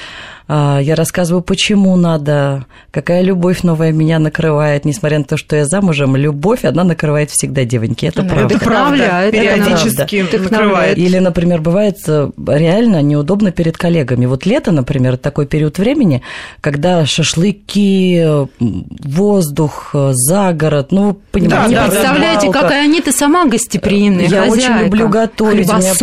а, 0.50 0.78
я 0.80 0.94
рассказываю, 0.94 1.42
почему 1.42 1.94
надо, 1.96 2.64
какая 2.90 3.20
любовь 3.20 3.62
новая 3.62 3.92
меня 3.92 4.18
накрывает, 4.18 4.87
несмотря 4.87 5.18
на 5.18 5.25
то, 5.25 5.37
что 5.37 5.56
я 5.56 5.66
замужем, 5.66 6.16
любовь, 6.16 6.64
она 6.64 6.84
накрывает 6.84 7.30
всегда 7.30 7.64
девоньки, 7.64 8.06
это 8.06 8.22
ну, 8.22 8.28
правда. 8.30 8.54
Это 8.54 8.64
правда, 8.64 9.28
периодически 9.30 10.38
накрывает. 10.38 10.96
Или, 10.96 11.18
например, 11.18 11.60
бывает 11.60 11.96
э, 12.06 12.30
реально 12.46 13.02
неудобно 13.02 13.52
перед 13.52 13.76
коллегами. 13.76 14.25
Вот 14.25 14.46
лето, 14.46 14.72
например, 14.72 15.18
такой 15.18 15.46
период 15.46 15.78
времени, 15.78 16.22
когда 16.62 17.04
шашлыки, 17.04 18.46
воздух, 18.58 19.90
э, 19.92 20.12
загород, 20.14 20.92
ну, 20.92 21.18
понимаете, 21.30 21.75
да, 21.75 21.84
да, 21.84 21.90
представляете, 21.90 22.46
да, 22.46 22.52
какая 22.62 22.84
они-то 22.84 23.12
сама 23.12 23.44
гостеприимная 23.44 24.26
Я 24.26 24.44
хозяйка. 24.44 24.52
очень 24.52 24.84
люблю 24.84 25.08
готовить, 25.10 25.68
у 25.68 25.76
меня 25.76 25.94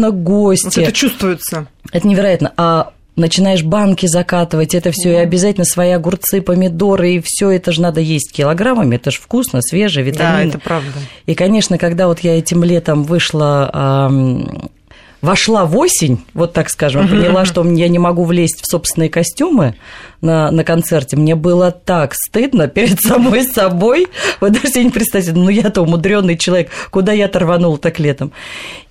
постоянно 0.00 0.10
гости. 0.10 0.66
Вот 0.66 0.78
это 0.78 0.92
чувствуется. 0.92 1.66
Это 1.92 2.08
невероятно. 2.08 2.52
А 2.56 2.92
начинаешь 3.16 3.62
банки 3.62 4.06
закатывать, 4.06 4.74
это 4.74 4.92
все, 4.92 5.12
и 5.12 5.16
обязательно 5.16 5.64
свои 5.64 5.90
огурцы, 5.90 6.40
помидоры, 6.40 7.14
и 7.14 7.22
все 7.22 7.50
это 7.50 7.72
же 7.72 7.82
надо 7.82 8.00
есть 8.00 8.32
килограммами, 8.32 8.96
это 8.96 9.10
же 9.10 9.18
вкусно, 9.18 9.60
свежее, 9.60 10.04
витамины. 10.04 10.52
Да, 10.52 10.56
это 10.56 10.58
правда. 10.58 10.92
И, 11.26 11.34
конечно, 11.34 11.76
когда 11.76 12.06
вот 12.06 12.20
я 12.20 12.38
этим 12.38 12.64
летом 12.64 13.04
вышла 13.04 14.08
вошла 15.22 15.66
в 15.66 15.76
осень, 15.76 16.24
вот 16.32 16.54
так 16.54 16.70
скажем, 16.70 17.06
поняла, 17.06 17.44
что 17.44 17.62
я 17.62 17.88
не 17.88 17.98
могу 17.98 18.24
влезть 18.24 18.62
в 18.62 18.70
собственные 18.70 19.10
костюмы 19.10 19.74
на, 20.20 20.50
на 20.50 20.64
концерте, 20.64 21.16
мне 21.16 21.34
было 21.34 21.70
так 21.70 22.14
стыдно 22.14 22.68
перед 22.68 23.00
самой 23.00 23.44
собой. 23.44 24.06
Вы 24.40 24.50
даже 24.50 24.68
себе 24.68 24.84
не 24.84 24.90
представьте, 24.90 25.32
ну 25.32 25.48
я-то 25.48 25.82
умудренный 25.82 26.36
человек, 26.36 26.70
куда 26.90 27.12
я 27.12 27.26
оторванул 27.26 27.78
так 27.78 27.98
летом. 27.98 28.32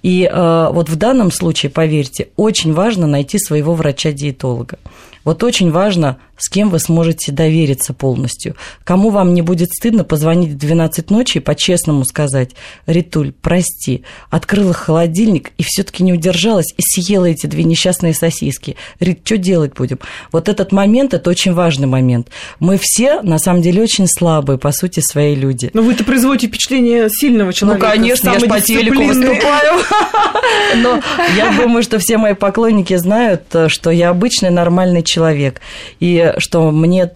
И 0.01 0.29
э, 0.31 0.69
вот 0.71 0.89
в 0.89 0.95
данном 0.95 1.31
случае, 1.31 1.69
поверьте, 1.69 2.29
очень 2.35 2.73
важно 2.73 3.07
найти 3.07 3.37
своего 3.37 3.73
врача-диетолога. 3.73 4.77
Вот 5.25 5.43
очень 5.43 5.69
важно, 5.69 6.17
с 6.37 6.49
кем 6.49 6.69
вы 6.69 6.79
сможете 6.79 7.31
довериться 7.31 7.93
полностью. 7.93 8.55
Кому 8.83 9.09
вам 9.09 9.33
не 9.33 9.41
будет 9.41 9.69
стыдно 9.69 10.03
позвонить 10.03 10.53
в 10.53 10.57
12 10.57 11.11
ночи 11.11 11.37
и 11.37 11.41
по-честному 11.41 12.05
сказать, 12.05 12.51
Ритуль, 12.87 13.33
прости, 13.33 14.03
открыла 14.29 14.73
холодильник 14.73 15.51
и 15.57 15.63
все 15.63 15.83
таки 15.83 16.03
не 16.03 16.13
удержалась 16.13 16.73
и 16.77 16.81
съела 16.81 17.25
эти 17.25 17.47
две 17.47 17.63
несчастные 17.65 18.13
сосиски. 18.13 18.77
Рит, 18.99 19.19
что 19.23 19.37
делать 19.37 19.73
будем? 19.75 19.99
Вот 20.31 20.47
этот 20.47 20.71
момент, 20.71 21.13
это 21.19 21.29
очень 21.29 21.53
важный 21.53 21.87
момент. 21.87 22.29
Мы 22.59 22.79
все, 22.81 23.21
на 23.21 23.37
самом 23.37 23.61
деле, 23.61 23.83
очень 23.83 24.07
слабые, 24.07 24.57
по 24.57 24.71
сути, 24.71 25.01
свои 25.01 25.35
люди. 25.35 25.69
Но 25.73 25.81
вы-то 25.81 26.03
производите 26.03 26.47
впечатление 26.47 27.09
сильного 27.09 27.53
человека. 27.53 27.85
Ну, 27.85 27.91
конечно, 27.93 28.29
я 28.29 28.39
же 28.39 28.47
по 28.47 28.59
телеку 28.59 29.03
выступаю. 29.03 29.79
Но 30.77 31.01
я 31.35 31.53
думаю, 31.55 31.83
что 31.83 31.99
все 31.99 32.17
мои 32.17 32.33
поклонники 32.33 32.95
знают, 32.95 33.43
что 33.67 33.91
я 33.91 34.09
обычный 34.09 34.49
нормальный 34.49 35.03
человек. 35.03 35.61
И 35.99 36.33
что 36.37 36.71
мне 36.71 37.09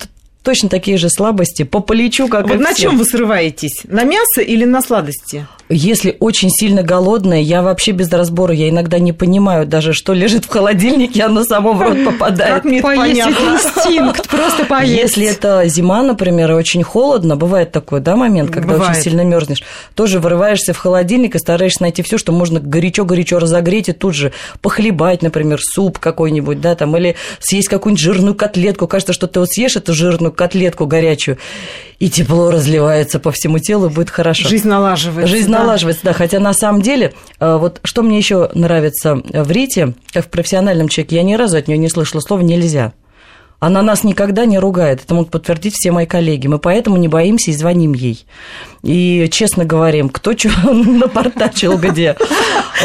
точно 0.43 0.69
такие 0.69 0.97
же 0.97 1.09
слабости 1.09 1.63
по 1.63 1.79
плечу, 1.79 2.27
как 2.27 2.47
вот 2.47 2.55
и 2.55 2.57
на 2.57 2.73
всем. 2.73 2.91
чем 2.91 2.97
вы 2.99 3.05
срываетесь? 3.05 3.81
На 3.85 4.03
мясо 4.03 4.41
или 4.41 4.65
на 4.65 4.81
сладости? 4.81 5.47
Если 5.69 6.17
очень 6.19 6.49
сильно 6.49 6.83
голодная, 6.83 7.39
я 7.39 7.61
вообще 7.61 7.91
без 7.91 8.11
разбора, 8.11 8.53
я 8.53 8.69
иногда 8.69 8.99
не 8.99 9.13
понимаю 9.13 9.65
даже, 9.65 9.93
что 9.93 10.13
лежит 10.13 10.43
в 10.45 10.49
холодильнике, 10.49 11.23
оно 11.23 11.43
само 11.45 11.73
в 11.73 11.81
рот 11.81 12.03
попадает. 12.03 12.55
Как 12.55 12.65
мне 12.65 12.81
поесть 12.81 13.21
инстинкт, 13.21 14.29
просто 14.29 14.65
поесть. 14.65 15.01
Если 15.01 15.25
это 15.25 15.65
зима, 15.67 16.03
например, 16.03 16.51
и 16.51 16.53
очень 16.55 16.83
холодно, 16.83 17.37
бывает 17.37 17.71
такой, 17.71 18.01
да, 18.01 18.17
момент, 18.17 18.51
когда 18.51 18.73
Бывает. 18.73 18.91
очень 18.91 19.01
сильно 19.01 19.21
мерзнешь, 19.21 19.63
тоже 19.95 20.19
вырываешься 20.19 20.73
в 20.73 20.77
холодильник 20.77 21.35
и 21.35 21.39
стараешься 21.39 21.81
найти 21.81 22.03
все, 22.03 22.17
что 22.17 22.33
можно 22.33 22.59
горячо-горячо 22.59 23.39
разогреть 23.39 23.87
и 23.87 23.93
тут 23.93 24.13
же 24.13 24.33
похлебать, 24.61 25.21
например, 25.21 25.59
суп 25.61 25.97
какой-нибудь, 25.97 26.59
да, 26.59 26.75
там, 26.75 26.95
или 26.97 27.15
съесть 27.39 27.69
какую-нибудь 27.69 28.03
жирную 28.03 28.35
котлетку. 28.35 28.87
Кажется, 28.87 29.13
что 29.13 29.27
ты 29.27 29.39
вот 29.39 29.49
съешь 29.49 29.77
эту 29.77 29.93
жирную 29.93 30.32
котлетку 30.33 30.85
горячую, 30.85 31.37
и 31.99 32.09
тепло 32.09 32.51
разливается 32.51 33.19
по 33.19 33.31
всему 33.31 33.59
телу, 33.59 33.89
будет 33.89 34.09
хорошо. 34.09 34.47
Жизнь 34.47 34.67
налаживается. 34.67 35.33
Жизнь 35.33 35.51
да. 35.51 35.59
налаживается, 35.59 36.03
да. 36.03 36.13
Хотя 36.13 36.39
на 36.39 36.53
самом 36.53 36.81
деле, 36.81 37.13
э, 37.39 37.57
вот 37.57 37.79
что 37.83 38.01
мне 38.01 38.17
еще 38.17 38.49
нравится 38.53 39.15
в 39.15 39.51
Рите, 39.51 39.93
как 40.11 40.25
в 40.25 40.29
профессиональном 40.29 40.89
человеке, 40.89 41.15
я 41.17 41.23
ни 41.23 41.35
разу 41.35 41.57
от 41.57 41.67
нее 41.67 41.77
не 41.77 41.89
слышала 41.89 42.19
слова 42.19 42.41
«нельзя». 42.41 42.93
Она 43.63 43.81
нас 43.81 44.03
никогда 44.03 44.43
не 44.43 44.59
ругает, 44.59 45.05
это 45.05 45.13
могут 45.13 45.31
подтвердить 45.31 45.73
все 45.73 45.93
мои 45.93 46.05
коллеги. 46.05 46.47
Мы 46.47 46.59
поэтому 46.59 46.97
не 46.97 47.07
боимся 47.07 47.49
и 47.49 47.53
звоним 47.53 47.93
ей. 47.93 48.25
И 48.81 49.29
честно 49.31 49.63
говорим, 49.63 50.09
кто 50.09 50.35
что 50.35 50.49
напортачил 50.73 51.77
где. 51.77 52.17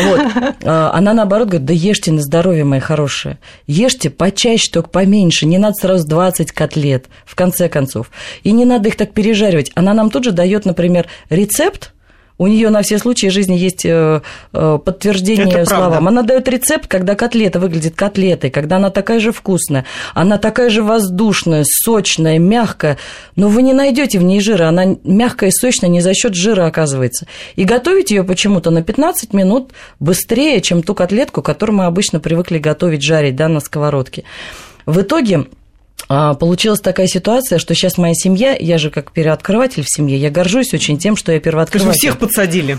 Вот. 0.01 0.21
А 0.65 0.93
Она 0.95 1.15
наоборот 1.15 1.49
говорит, 1.49 1.67
да 1.67 1.73
ешьте 1.73 2.13
на 2.13 2.23
здоровье, 2.23 2.63
мои 2.63 2.79
хорошие. 2.79 3.39
Ешьте 3.67 4.09
почаще, 4.09 4.71
только 4.73 4.89
поменьше. 4.89 5.47
Не 5.47 5.59
надо 5.59 5.75
сразу 5.75 6.07
20 6.07 6.53
котлет, 6.53 7.07
в 7.27 7.35
конце 7.35 7.69
концов. 7.69 8.13
И 8.45 8.53
не 8.53 8.65
надо 8.65 8.89
их 8.89 8.97
так 8.97 9.13
пережаривать. 9.13 9.73
Она 9.75 9.95
нам 9.95 10.11
тут 10.11 10.23
же 10.23 10.31
дает, 10.31 10.65
например, 10.65 11.09
рецепт, 11.29 11.93
у 12.39 12.47
нее 12.47 12.71
на 12.71 12.83
все 12.83 12.99
случаи 12.99 13.27
жизни 13.27 13.57
есть 13.57 13.85
э, 13.85 14.23
э, 14.53 14.79
подтверждение 14.85 15.49
Это 15.49 15.67
словам. 15.67 15.91
правда. 15.91 16.09
Она 16.09 16.23
дает 16.23 16.49
рецепт, 16.49 16.87
когда 16.87 17.17
котлета 17.17 17.59
выглядит 17.59 17.97
котлетой, 17.97 18.51
когда 18.51 18.77
она 18.77 18.91
такая 18.91 19.19
же 19.19 19.33
вкусная, 19.33 19.85
она 20.15 20.39
такая 20.39 20.71
же 20.71 20.83
воздушная, 20.83 21.65
сочная, 21.67 22.39
мягкая, 22.39 22.97
но 23.35 23.49
вы 23.49 23.63
не 23.63 23.73
найдете 23.73 24.19
в 24.19 24.23
ней 24.23 24.41
жира, 24.41 24.69
она 24.69 24.97
мягкая 25.03 25.51
и 25.51 25.53
сочная 25.53 25.91
не 25.91 26.01
за 26.01 26.15
счет 26.15 26.35
жира 26.35 26.67
оказывается. 26.67 27.27
И 27.57 27.65
готовить 27.65 28.13
ее 28.13 28.23
почему-то 28.23 28.71
на 28.71 28.83
15 28.83 29.33
минут 29.35 29.73
быстрее, 29.99 30.61
чем 30.61 30.83
ту 30.83 30.95
котлетку, 30.95 31.43
которую 31.43 31.79
мы 31.79 31.85
обычно 31.87 32.21
привыкли 32.21 32.59
готовить, 32.59 33.03
жарить 33.03 33.35
да, 33.35 33.49
на 33.49 33.61
сковородке. 33.61 34.25
В 34.87 35.03
итоге 35.03 35.47
Получилась 36.07 36.81
такая 36.81 37.07
ситуация, 37.07 37.59
что 37.59 37.75
сейчас 37.75 37.99
моя 37.99 38.15
семья, 38.15 38.57
я 38.59 38.79
же 38.79 38.91
как 38.91 39.13
первооткрыватель 39.13 39.83
в 39.83 39.91
семье, 39.91 40.17
я 40.17 40.31
горжусь 40.31 40.73
очень 40.73 40.99
тем, 40.99 41.17
что 41.17 41.33
я 41.33 41.41
первооткрыватель. 41.41 41.99
всех 41.99 42.19
подсадили? 42.19 42.79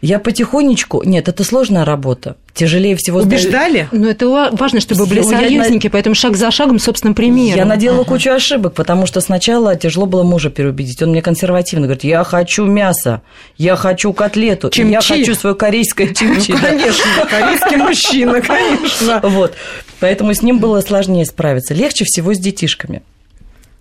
Я 0.00 0.18
потихонечку... 0.18 1.02
Нет, 1.04 1.28
это 1.28 1.44
сложная 1.44 1.84
работа. 1.84 2.36
Тяжелее 2.54 2.96
всего... 2.96 3.20
Убеждали? 3.20 3.86
Но 3.92 4.08
это 4.08 4.28
важно, 4.52 4.80
чтобы 4.80 5.04
были 5.06 5.18
Я- 5.18 5.24
союзники, 5.24 5.88
поэтому 5.88 6.14
шаг 6.14 6.36
за 6.36 6.50
шагом, 6.50 6.78
собственно, 6.78 7.12
примером. 7.12 7.58
Я 7.58 7.64
наделала 7.66 8.04
кучу 8.04 8.30
ошибок, 8.30 8.72
потому 8.74 9.06
что 9.06 9.20
сначала 9.20 9.76
тяжело 9.76 10.06
было 10.06 10.22
мужа 10.22 10.48
переубедить. 10.48 11.02
Он 11.02 11.10
мне 11.10 11.20
консервативно 11.20 11.86
говорит, 11.86 12.04
я 12.04 12.24
хочу 12.24 12.64
мясо, 12.64 13.20
я 13.58 13.76
хочу 13.76 14.12
котлету, 14.14 14.68
и 14.68 14.80
я 14.88 15.00
Чимчи. 15.00 15.20
хочу 15.20 15.34
свое 15.34 15.54
корейское 15.54 16.14
чимчи. 16.14 16.52
Ну, 16.52 16.58
конечно, 16.58 17.26
корейский 17.28 17.76
мужчина, 17.76 18.40
конечно. 18.40 19.20
Вот. 19.22 19.52
Поэтому 20.00 20.32
с 20.32 20.40
ним 20.40 20.58
было 20.60 20.80
сложнее 20.80 21.26
справиться. 21.26 21.74
Легче 21.74 22.04
всего 22.06 22.32
с 22.32 22.38
детишками. 22.38 23.02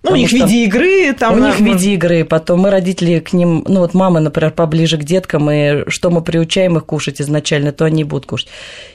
Ну, 0.02 0.12
у 0.12 0.16
них 0.16 0.30
в 0.30 0.34
виде 0.34 0.64
игры, 0.64 1.14
там... 1.14 1.34
у 1.34 1.46
них 1.46 1.60
в 1.60 1.64
виде 1.64 1.94
игры, 1.94 2.24
потом 2.24 2.62
мы 2.62 2.70
родители 2.70 3.20
к 3.20 3.34
ним, 3.34 3.66
ну 3.68 3.82
вот 3.82 3.94
мама, 3.94 4.22
например, 4.22 4.52
поближе 4.52 4.98
к 4.98 5.04
деткам, 5.04 5.52
и 5.52 5.90
что 5.90 6.10
мы 6.10 6.22
приучаем 6.22 6.78
их 6.78 6.86
кушать 6.86 7.20
изначально, 7.22 7.74
то 7.74 7.84
они 7.84 8.06
будут 8.06 8.26
кушать. 8.26 8.48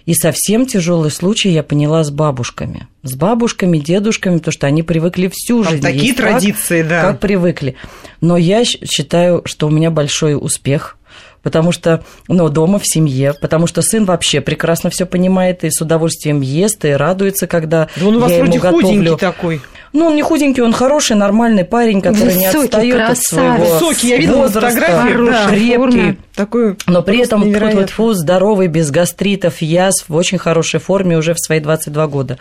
И 0.06 0.14
совсем 0.14 0.64
тяжелый 0.66 1.10
случай 1.10 1.50
я 1.50 1.62
поняла 1.62 2.04
с 2.04 2.10
бабушками. 2.10 2.88
С 3.02 3.14
бабушками, 3.16 3.76
дедушками, 3.76 4.38
потому 4.38 4.52
что 4.52 4.66
они 4.66 4.82
привыкли 4.82 5.30
всю 5.32 5.62
Там 5.62 5.72
жизнь. 5.72 5.82
такие 5.82 6.04
есть 6.04 6.16
так, 6.16 6.30
традиции, 6.30 6.82
да. 6.82 7.02
Как 7.02 7.20
привыкли. 7.20 7.74
Но 8.22 8.38
я 8.38 8.64
считаю, 8.64 9.42
что 9.44 9.66
у 9.66 9.70
меня 9.70 9.90
большой 9.90 10.34
успех, 10.34 10.96
потому 11.44 11.70
что, 11.70 12.02
ну, 12.26 12.48
дома, 12.48 12.80
в 12.80 12.86
семье, 12.86 13.34
потому 13.40 13.68
что 13.68 13.80
сын 13.82 14.04
вообще 14.04 14.40
прекрасно 14.40 14.90
все 14.90 15.06
понимает 15.06 15.62
и 15.62 15.70
с 15.70 15.80
удовольствием 15.80 16.40
ест, 16.40 16.84
и 16.84 16.90
радуется, 16.90 17.46
когда 17.46 17.88
Да 17.96 18.06
он 18.06 18.16
у 18.16 18.18
вас 18.20 18.30
я 18.32 18.38
ему 18.38 18.46
вроде 18.50 18.58
худенький 18.58 18.96
готовлю. 19.04 19.16
такой. 19.16 19.60
Ну, 19.92 20.06
он 20.06 20.16
не 20.16 20.22
худенький, 20.22 20.60
он 20.60 20.72
хороший, 20.72 21.14
нормальный 21.14 21.64
парень, 21.64 22.00
который 22.02 22.34
не 22.34 22.46
Высокий, 22.48 22.64
отстает 22.64 22.94
от 23.00 23.06
красавец. 23.06 23.22
своего 23.28 23.74
Высокий, 23.74 24.08
я 24.08 24.16
видела 24.16 24.36
возраста, 24.38 24.70
фотографии, 24.80 25.26
да. 25.30 25.46
крепкий. 25.48 25.76
форме. 25.76 26.16
Такой 26.34 26.76
Но 26.88 27.02
при 27.02 27.20
этом 27.20 27.46
невероятный. 27.46 27.84
тьфу, 27.86 28.12
здоровый, 28.12 28.66
без 28.66 28.90
гастритов, 28.90 29.62
язв, 29.62 30.08
в 30.08 30.16
очень 30.16 30.38
хорошей 30.38 30.80
форме 30.80 31.16
уже 31.16 31.32
в 31.34 31.38
свои 31.38 31.60
22 31.60 32.06
года. 32.08 32.38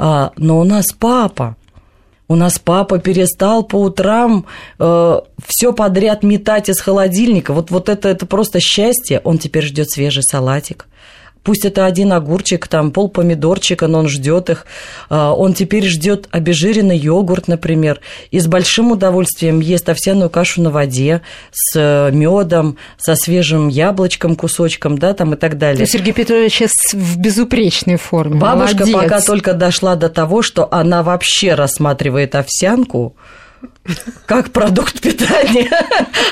А, 0.00 0.32
но 0.36 0.58
у 0.58 0.64
нас 0.64 0.86
папа. 0.90 1.54
У 2.30 2.36
нас 2.36 2.60
папа 2.60 3.00
перестал 3.00 3.64
по 3.64 3.74
утрам 3.74 4.46
все 4.78 5.72
подряд 5.76 6.22
метать 6.22 6.68
из 6.68 6.80
холодильника. 6.80 7.52
Вот, 7.52 7.72
вот 7.72 7.88
это, 7.88 8.08
это 8.08 8.24
просто 8.24 8.60
счастье. 8.60 9.20
Он 9.24 9.36
теперь 9.36 9.64
ждет 9.64 9.90
свежий 9.90 10.22
салатик. 10.22 10.86
Пусть 11.42 11.64
это 11.64 11.86
один 11.86 12.12
огурчик, 12.12 12.68
там 12.68 12.90
пол 12.90 13.08
помидорчика, 13.08 13.86
но 13.86 14.00
он 14.00 14.08
ждет 14.08 14.50
их. 14.50 14.66
А, 15.08 15.32
Он 15.32 15.54
теперь 15.54 15.84
ждет 15.86 16.28
обезжиренный 16.30 16.98
йогурт, 16.98 17.48
например, 17.48 18.00
и 18.30 18.40
с 18.40 18.46
большим 18.46 18.92
удовольствием 18.92 19.60
ест 19.60 19.88
овсяную 19.88 20.28
кашу 20.30 20.62
на 20.62 20.70
воде 20.70 21.22
с 21.52 22.10
медом, 22.12 22.76
со 22.98 23.14
свежим 23.14 23.68
яблочком, 23.68 24.36
кусочком, 24.36 24.98
да, 24.98 25.14
там 25.14 25.34
и 25.34 25.36
так 25.36 25.56
далее. 25.58 25.80
есть 25.80 25.92
Сергей 25.92 26.12
Петрович 26.12 26.52
сейчас 26.52 26.72
в 26.92 27.18
безупречной 27.18 27.96
форме. 27.96 28.38
Бабушка 28.38 28.86
Молодец. 28.86 28.94
пока 28.94 29.20
только 29.20 29.54
дошла 29.54 29.96
до 29.96 30.08
того, 30.08 30.42
что 30.42 30.68
она 30.70 31.02
вообще 31.02 31.54
рассматривает 31.54 32.34
овсянку 32.34 33.16
как 34.26 34.50
продукт 34.50 35.00
питания. 35.00 35.70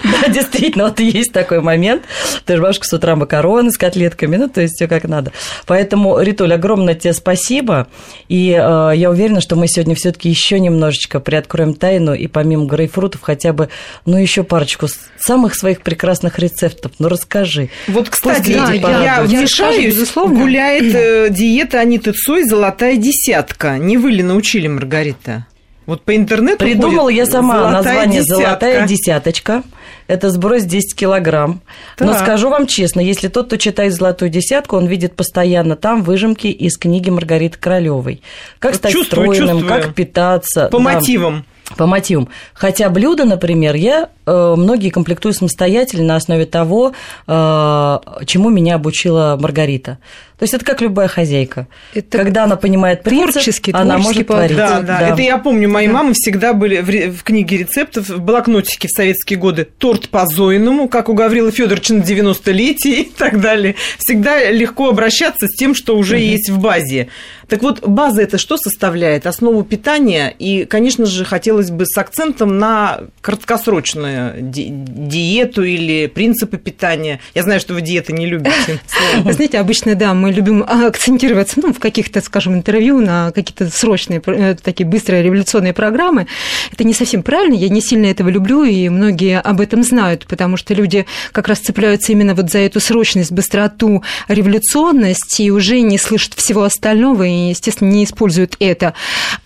Да, 0.05 0.29
действительно, 0.29 0.85
вот 0.85 1.01
есть 1.01 1.33
такой 1.33 1.61
момент. 1.61 2.03
Ты 2.47 2.57
же 2.57 2.63
бабушка 2.63 2.87
с 2.87 2.93
утра 2.93 3.17
макароны 3.17 3.71
с 3.71 3.77
котлетками, 3.77 4.37
ну, 4.37 4.49
то 4.49 4.61
есть 4.61 4.77
все 4.77 4.87
как 4.87 5.05
надо. 5.05 5.33
Поэтому, 5.67 6.21
Ритуль, 6.21 6.55
огромное 6.55 6.95
тебе 6.95 7.13
спасибо. 7.13 7.89
И 8.29 8.51
э, 8.51 8.93
я 8.95 9.11
уверена, 9.11 9.41
что 9.41 9.57
мы 9.57 9.69
сегодня 9.69 9.95
все-таки 9.95 10.29
еще 10.29 10.61
немножечко 10.61 11.21
приоткроем 11.21 11.75
тайну, 11.75 12.15
и 12.15 12.27
помимо 12.27 12.67
грейпфрутов 12.67 13.21
хотя 13.23 13.53
бы, 13.53 13.69
ну, 14.07 14.17
еще 14.17 14.45
парочку 14.45 14.87
самых 15.19 15.55
своих 15.55 15.83
прекрасных 15.83 16.39
рецептов. 16.39 16.93
Ну, 16.99 17.09
расскажи. 17.09 17.69
Вот, 17.89 18.09
кстати, 18.09 18.51
люди 18.51 18.77
я, 18.77 19.17
я 19.17 19.23
вмешаюсь, 19.23 19.95
безусловно. 19.95 20.39
гуляет 20.39 20.95
э, 20.95 21.29
диета 21.31 21.81
Аниты 21.81 22.13
Цой 22.13 22.45
«Золотая 22.45 22.97
десятка». 22.97 23.79
Не 23.79 23.97
вы 23.97 24.13
ли 24.13 24.23
научили, 24.23 24.69
Маргарита? 24.69 25.47
Вот 25.89 26.03
по 26.03 26.15
интернету 26.15 26.59
Придумала 26.59 27.05
ходит 27.05 27.19
я 27.19 27.27
сама 27.27 27.61
«Золотая 27.61 27.73
название 27.73 28.21
десятка». 28.21 28.43
«Золотая 28.45 28.87
десяточка». 28.87 29.63
Это 30.07 30.29
сброс 30.29 30.65
10 30.65 30.95
килограмм. 30.95 31.63
Но 31.99 32.13
Так. 32.13 32.25
скажу 32.25 32.51
вам 32.51 32.67
честно, 32.67 33.01
если 33.01 33.29
тот, 33.29 33.47
кто 33.47 33.57
читает 33.57 33.95
«Золотую 33.95 34.31
десятку», 34.31 34.77
он 34.77 34.87
видит 34.87 35.17
постоянно 35.17 35.77
там 35.77 36.03
выжимки 36.03 36.49
из 36.49 36.77
книги 36.77 37.09
Маргариты 37.09 37.57
Королевой. 37.59 38.21
Как 38.59 38.73
Вот 38.73 38.79
стать 38.81 38.93
чувствую, 38.93 39.33
стройным, 39.33 39.61
чувствую. 39.61 39.83
как 39.83 39.95
питаться. 39.95 40.69
По 40.71 40.77
да. 40.77 40.85
мотивам. 40.85 41.47
По 41.79 41.87
мотивам. 41.87 42.29
Хотя 42.53 42.91
блюда, 42.91 43.25
например, 43.25 43.75
я 43.75 44.11
э, 44.27 44.55
многие 44.57 44.91
комплектую 44.91 45.33
самостоятельно 45.33 46.05
на 46.05 46.17
основе 46.17 46.45
того, 46.45 46.93
э, 47.27 47.99
чему 48.27 48.51
меня 48.51 48.75
обучила 48.75 49.39
Маргарита. 49.41 49.99
То 50.39 50.45
есть 50.45 50.55
это 50.55 50.65
как 50.65 50.81
любая 50.81 51.09
хозяйка. 51.09 51.67
Это 51.95 52.19
Когда 52.19 52.45
она 52.45 52.55
понимает 52.57 53.03
принцип, 53.03 53.33
творческий- 53.33 53.73
она 53.73 53.97
творческий 53.97 54.09
может 54.15 54.27
творить. 54.29 54.57
Да, 54.57 54.81
да, 54.83 55.09
Это 55.09 55.23
я 55.23 55.37
помню, 55.39 55.69
мои 55.69 55.89
мамы 55.89 56.13
всегда 56.15 56.53
были 56.53 56.81
в, 56.81 57.17
в 57.19 57.23
книге 57.25 57.59
рецептов, 57.59 58.09
в 58.09 58.21
блокнотике 58.21 58.87
в 58.89 58.93
советские 58.93 59.39
годы 59.39 59.65
торт 59.65 60.09
по 60.11 60.27
Зоиному, 60.27 60.89
как 60.89 61.09
у 61.09 61.15
Гаврила 61.15 61.51
Федоровича 61.51 61.95
на 61.95 62.03
90-летие 62.03 63.01
и 63.01 63.05
так 63.17 63.41
далее. 63.41 63.75
Всегда 63.99 64.49
легко 64.51 64.89
обращаться 64.91 65.49
с 65.49 65.57
тем, 65.57 65.75
что 65.75 65.97
уже 65.97 66.19
есть 66.19 66.51
в 66.51 66.59
базе. 66.61 67.09
Так 67.49 67.63
вот, 67.63 67.81
база 67.87 68.23
это 68.23 68.37
что 68.39 68.59
составляет? 68.59 69.27
Основу 69.27 69.63
питания. 69.65 70.35
И, 70.39 70.67
конечно 70.67 71.07
же, 71.07 71.25
хотелось 71.25 71.71
бы 71.71 71.87
с 71.87 71.97
акцентом 71.97 72.59
на 72.59 73.01
краткосрочную 73.23 74.35
ди- 74.43 74.69
диету 74.71 75.63
или 75.65 76.07
принципы 76.07 76.59
питания. 76.59 77.21
Я 77.35 77.43
знаю, 77.43 77.59
что 77.61 77.75
вы 77.75 77.81
диеты 77.81 78.13
не 78.13 78.27
любите. 78.27 78.79
Вы 79.23 79.33
знаете, 79.33 79.59
обычно, 79.59 79.95
да, 79.95 80.13
мы 80.15 80.28
любим 80.31 80.63
акцентироваться 80.63 81.61
ну, 81.63 81.73
в 81.73 81.79
каких-то, 81.79 82.21
скажем, 82.21 82.55
интервью 82.55 83.01
на 83.01 83.33
какие-то 83.33 83.69
срочные, 83.71 84.23
э, 84.27 84.57
такие 84.63 84.87
быстрые 84.87 85.23
революционные 85.23 85.73
программы. 85.73 86.27
Это 86.73 86.85
не 86.85 86.95
совсем 86.95 87.23
правильно, 87.23 87.55
я 87.55 87.69
не 87.69 87.81
сильно 87.81 88.07
этого 88.07 88.29
люблю, 88.29 88.65
и 88.65 88.89
многие 88.89 89.41
об 89.41 89.61
этом 89.61 89.83
знают, 89.83 90.27
потому 90.27 90.57
что 90.57 90.75
люди 90.75 91.07
как 91.33 91.49
раз 91.49 91.59
цепляются 91.59 92.13
именно 92.13 92.35
вот 92.35 92.51
за 92.51 92.59
эту 92.59 92.81
срочность, 92.81 93.33
быстроту, 93.33 94.03
революционность, 94.29 95.41
и 95.41 95.51
уже 95.51 95.81
не 95.81 95.99
слышат 95.99 96.35
всего 96.35 96.63
остального, 96.63 97.25
и, 97.25 97.51
естественно, 97.51 97.91
не 97.91 98.05
используют 98.05 98.57
это. 98.61 98.95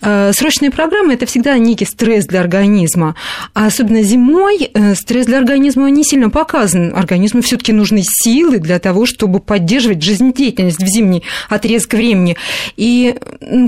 Э, 0.01 0.31
Срочные 0.33 0.71
программы– 0.71 1.13
это 1.15 1.25
всегда 1.25 1.57
некий 1.57 1.85
стресс 1.85 2.25
для 2.25 2.41
организма, 2.41 3.15
а 3.53 3.67
особенно 3.67 4.01
зимой 4.01 4.69
э, 4.73 4.95
стресс 4.95 5.25
для 5.25 5.37
организма 5.37 5.89
не 5.89 6.03
сильно 6.03 6.29
показан. 6.29 6.93
Организму 6.95 7.41
все 7.41 7.57
таки 7.57 7.71
нужны 7.71 8.01
силы 8.03 8.59
для 8.59 8.79
того, 8.79 9.05
чтобы 9.05 9.39
поддерживать 9.39 10.01
жизнедеятельность 10.01 10.72
в 10.77 10.87
зимний 10.87 11.23
отрезок 11.49 11.93
времени. 11.93 12.35
И 12.77 13.15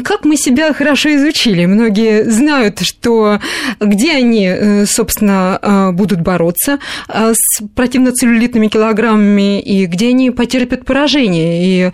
как 0.04 0.26
мы 0.26 0.38
себя 0.38 0.74
хорошо 0.74 1.16
изучили, 1.16 1.66
многие 1.66 2.30
знают, 2.30 2.80
что 2.82 3.40
где 3.80 4.14
они, 4.14 4.46
э, 4.46 4.86
собственно, 4.86 5.60
э, 5.62 5.92
будут 5.92 6.22
бороться 6.22 6.80
э, 7.08 7.34
с 7.34 7.64
противноцеллюлитными 7.76 8.68
килограммами 8.68 9.62
и 9.62 9.86
где 9.86 10.10
они 10.10 10.32
потерпят 10.32 10.86
поражение. 10.86 11.64
И 11.64 11.92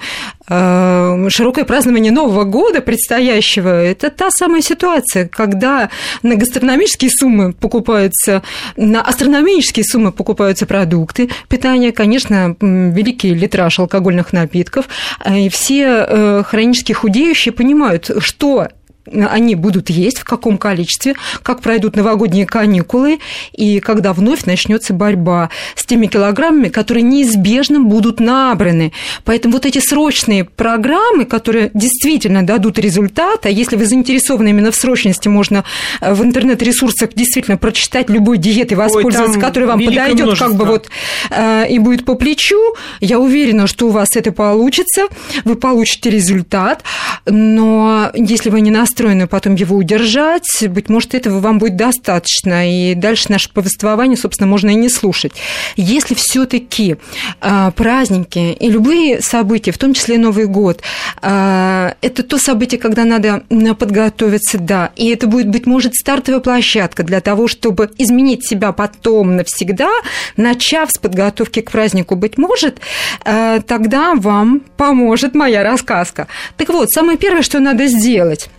широкое 0.47 1.65
празднование 1.65 2.11
Нового 2.11 2.43
года 2.43 2.81
предстоящего– 2.81 3.83
это 3.83 4.09
та 4.09 4.31
самая 4.31 4.61
ситуация, 4.61 5.27
когда 5.27 5.89
на 6.23 6.35
гастрономические 6.35 7.11
суммы 7.11 7.53
покупаются, 7.53 8.41
на 8.75 9.01
астрономические 9.01 9.85
суммы 9.85 10.11
покупаются 10.11 10.65
продукты 10.65 11.29
питания, 11.47 11.91
конечно, 11.91 12.55
великий 12.59 13.33
литраж 13.33 13.79
алкогольных 13.79 14.33
напитков, 14.33 14.85
э, 15.23 15.41
и 15.41 15.49
все 15.49 16.05
э, 16.07 16.43
хронически 16.45 16.93
худеющие 16.93 17.53
понимают, 17.53 18.09
что 18.19 18.67
они 19.05 19.55
будут 19.55 19.89
есть, 19.89 20.19
в 20.19 20.23
каком 20.23 20.57
количестве, 20.57 21.15
как 21.43 21.61
пройдут 21.61 21.95
новогодние 21.95 22.45
каникулы 22.45 23.19
и 23.53 23.79
когда 23.79 24.13
вновь 24.13 24.45
начнется 24.45 24.93
борьба 24.93 25.49
с 25.75 25.85
теми 25.85 26.07
килограммами, 26.07 26.69
которые 26.69 27.03
неизбежно 27.03 27.79
будут 27.79 28.19
набраны. 28.19 28.93
Поэтому 29.25 29.53
вот 29.53 29.65
эти 29.65 29.79
срочные 29.79 30.45
программы, 30.45 31.25
которые 31.25 31.71
действительно 31.73 32.45
дадут 32.45 32.77
результат, 32.79 33.45
а 33.45 33.49
если 33.49 33.75
вы 33.75 33.85
заинтересованы 33.85 34.49
именно 34.49 34.71
в 34.71 34.75
срочности, 34.75 35.27
можно 35.27 35.63
в 35.99 36.23
интернет-ресурсах 36.23 37.13
действительно 37.13 37.57
прочитать 37.57 38.09
любой 38.09 38.37
диеты, 38.37 38.75
воспользоваться, 38.75 39.33
там 39.33 39.41
которая 39.41 39.69
вам 39.69 39.79
подойдет, 39.83 40.37
как 40.37 40.55
бы 40.55 40.65
множество. 40.65 40.65
вот 40.65 40.89
э, 41.31 41.69
и 41.69 41.79
будет 41.79 42.05
по 42.05 42.15
плечу. 42.15 42.75
Я 42.99 43.19
уверена, 43.19 43.67
что 43.67 43.87
у 43.87 43.89
вас 43.89 44.15
это 44.15 44.31
получится, 44.31 45.07
вы 45.43 45.55
получите 45.55 46.09
результат, 46.09 46.83
но 47.25 48.11
если 48.13 48.49
вы 48.49 48.61
не 48.61 48.71
настаиваете, 48.71 48.90
настроены 48.91 49.25
потом 49.25 49.55
его 49.55 49.77
удержать, 49.77 50.67
быть 50.67 50.89
может, 50.89 51.15
этого 51.15 51.39
вам 51.39 51.59
будет 51.59 51.77
достаточно, 51.77 52.69
и 52.69 52.93
дальше 52.93 53.31
наше 53.31 53.49
повествование, 53.49 54.17
собственно, 54.17 54.47
можно 54.47 54.69
и 54.69 54.75
не 54.75 54.89
слушать. 54.89 55.31
Если 55.77 56.13
все 56.13 56.45
таки 56.45 56.97
а, 57.39 57.71
праздники 57.71 58.51
и 58.59 58.69
любые 58.69 59.21
события, 59.21 59.71
в 59.71 59.77
том 59.77 59.93
числе 59.93 60.17
Новый 60.17 60.45
год, 60.45 60.81
а, 61.21 61.95
это 62.01 62.23
то 62.23 62.37
событие, 62.37 62.79
когда 62.79 63.05
надо 63.05 63.43
подготовиться, 63.79 64.57
да, 64.57 64.91
и 64.97 65.07
это 65.07 65.27
будет, 65.27 65.47
быть 65.47 65.65
может, 65.65 65.95
стартовая 65.95 66.41
площадка 66.41 67.03
для 67.03 67.21
того, 67.21 67.47
чтобы 67.47 67.89
изменить 67.97 68.45
себя 68.45 68.73
потом 68.73 69.37
навсегда, 69.37 69.89
начав 70.35 70.91
с 70.91 70.97
подготовки 70.97 71.61
к 71.61 71.71
празднику, 71.71 72.15
быть 72.15 72.37
может, 72.37 72.79
а, 73.23 73.61
тогда 73.61 74.15
вам 74.15 74.61
поможет 74.75 75.33
моя 75.33 75.63
рассказка. 75.63 76.27
Так 76.57 76.69
вот, 76.69 76.89
самое 76.91 77.17
первое, 77.17 77.41
что 77.41 77.59
надо 77.59 77.87
сделать, 77.87 78.49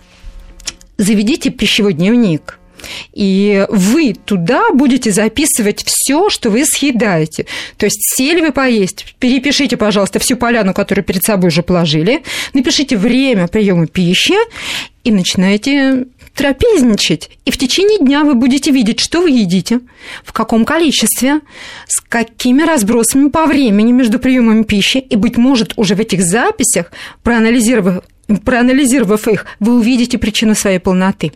заведите 1.03 1.49
пищевой 1.49 1.93
дневник– 1.93 2.59
и 3.13 3.65
вы 3.69 4.13
туда 4.13 4.71
будете 4.73 5.11
записывать 5.11 5.83
все, 5.85 6.29
что 6.29 6.49
вы 6.49 6.65
съедаете. 6.65 7.45
То 7.77 7.85
есть 7.85 7.99
сели 8.15 8.41
вы 8.41 8.51
поесть, 8.51 9.15
перепишите, 9.19 9.77
пожалуйста, 9.77 10.19
всю 10.19 10.37
поляну, 10.37 10.73
которую 10.73 11.05
перед 11.05 11.23
собой 11.23 11.49
уже 11.49 11.63
положили, 11.63 12.23
напишите 12.53 12.97
время 12.97 13.47
приема 13.47 13.87
пищи 13.87 14.35
и 15.03 15.11
начинайте 15.11 16.05
трапезничать. 16.33 17.29
И 17.45 17.51
в 17.51 17.57
течение 17.57 17.99
дня 17.99 18.23
вы 18.23 18.33
будете 18.33 18.71
видеть, 18.71 18.99
что 18.99 19.21
вы 19.21 19.29
едите, 19.29 19.81
в 20.23 20.33
каком 20.33 20.65
количестве, 20.65 21.41
с 21.87 21.99
какими 21.99 22.63
разбросами 22.63 23.29
по 23.29 23.45
времени 23.45 23.91
между 23.91 24.17
приемами 24.17 24.63
пищи. 24.63 24.97
И, 24.97 25.15
быть 25.15 25.37
может, 25.37 25.73
уже 25.75 25.93
в 25.93 25.99
этих 25.99 26.23
записях, 26.23 26.91
проанализировав, 27.21 28.03
проанализировав 28.45 29.27
их, 29.27 29.45
вы 29.59 29.77
увидите 29.77 30.17
причину 30.17 30.55
своей 30.55 30.79
полноты. 30.79 31.33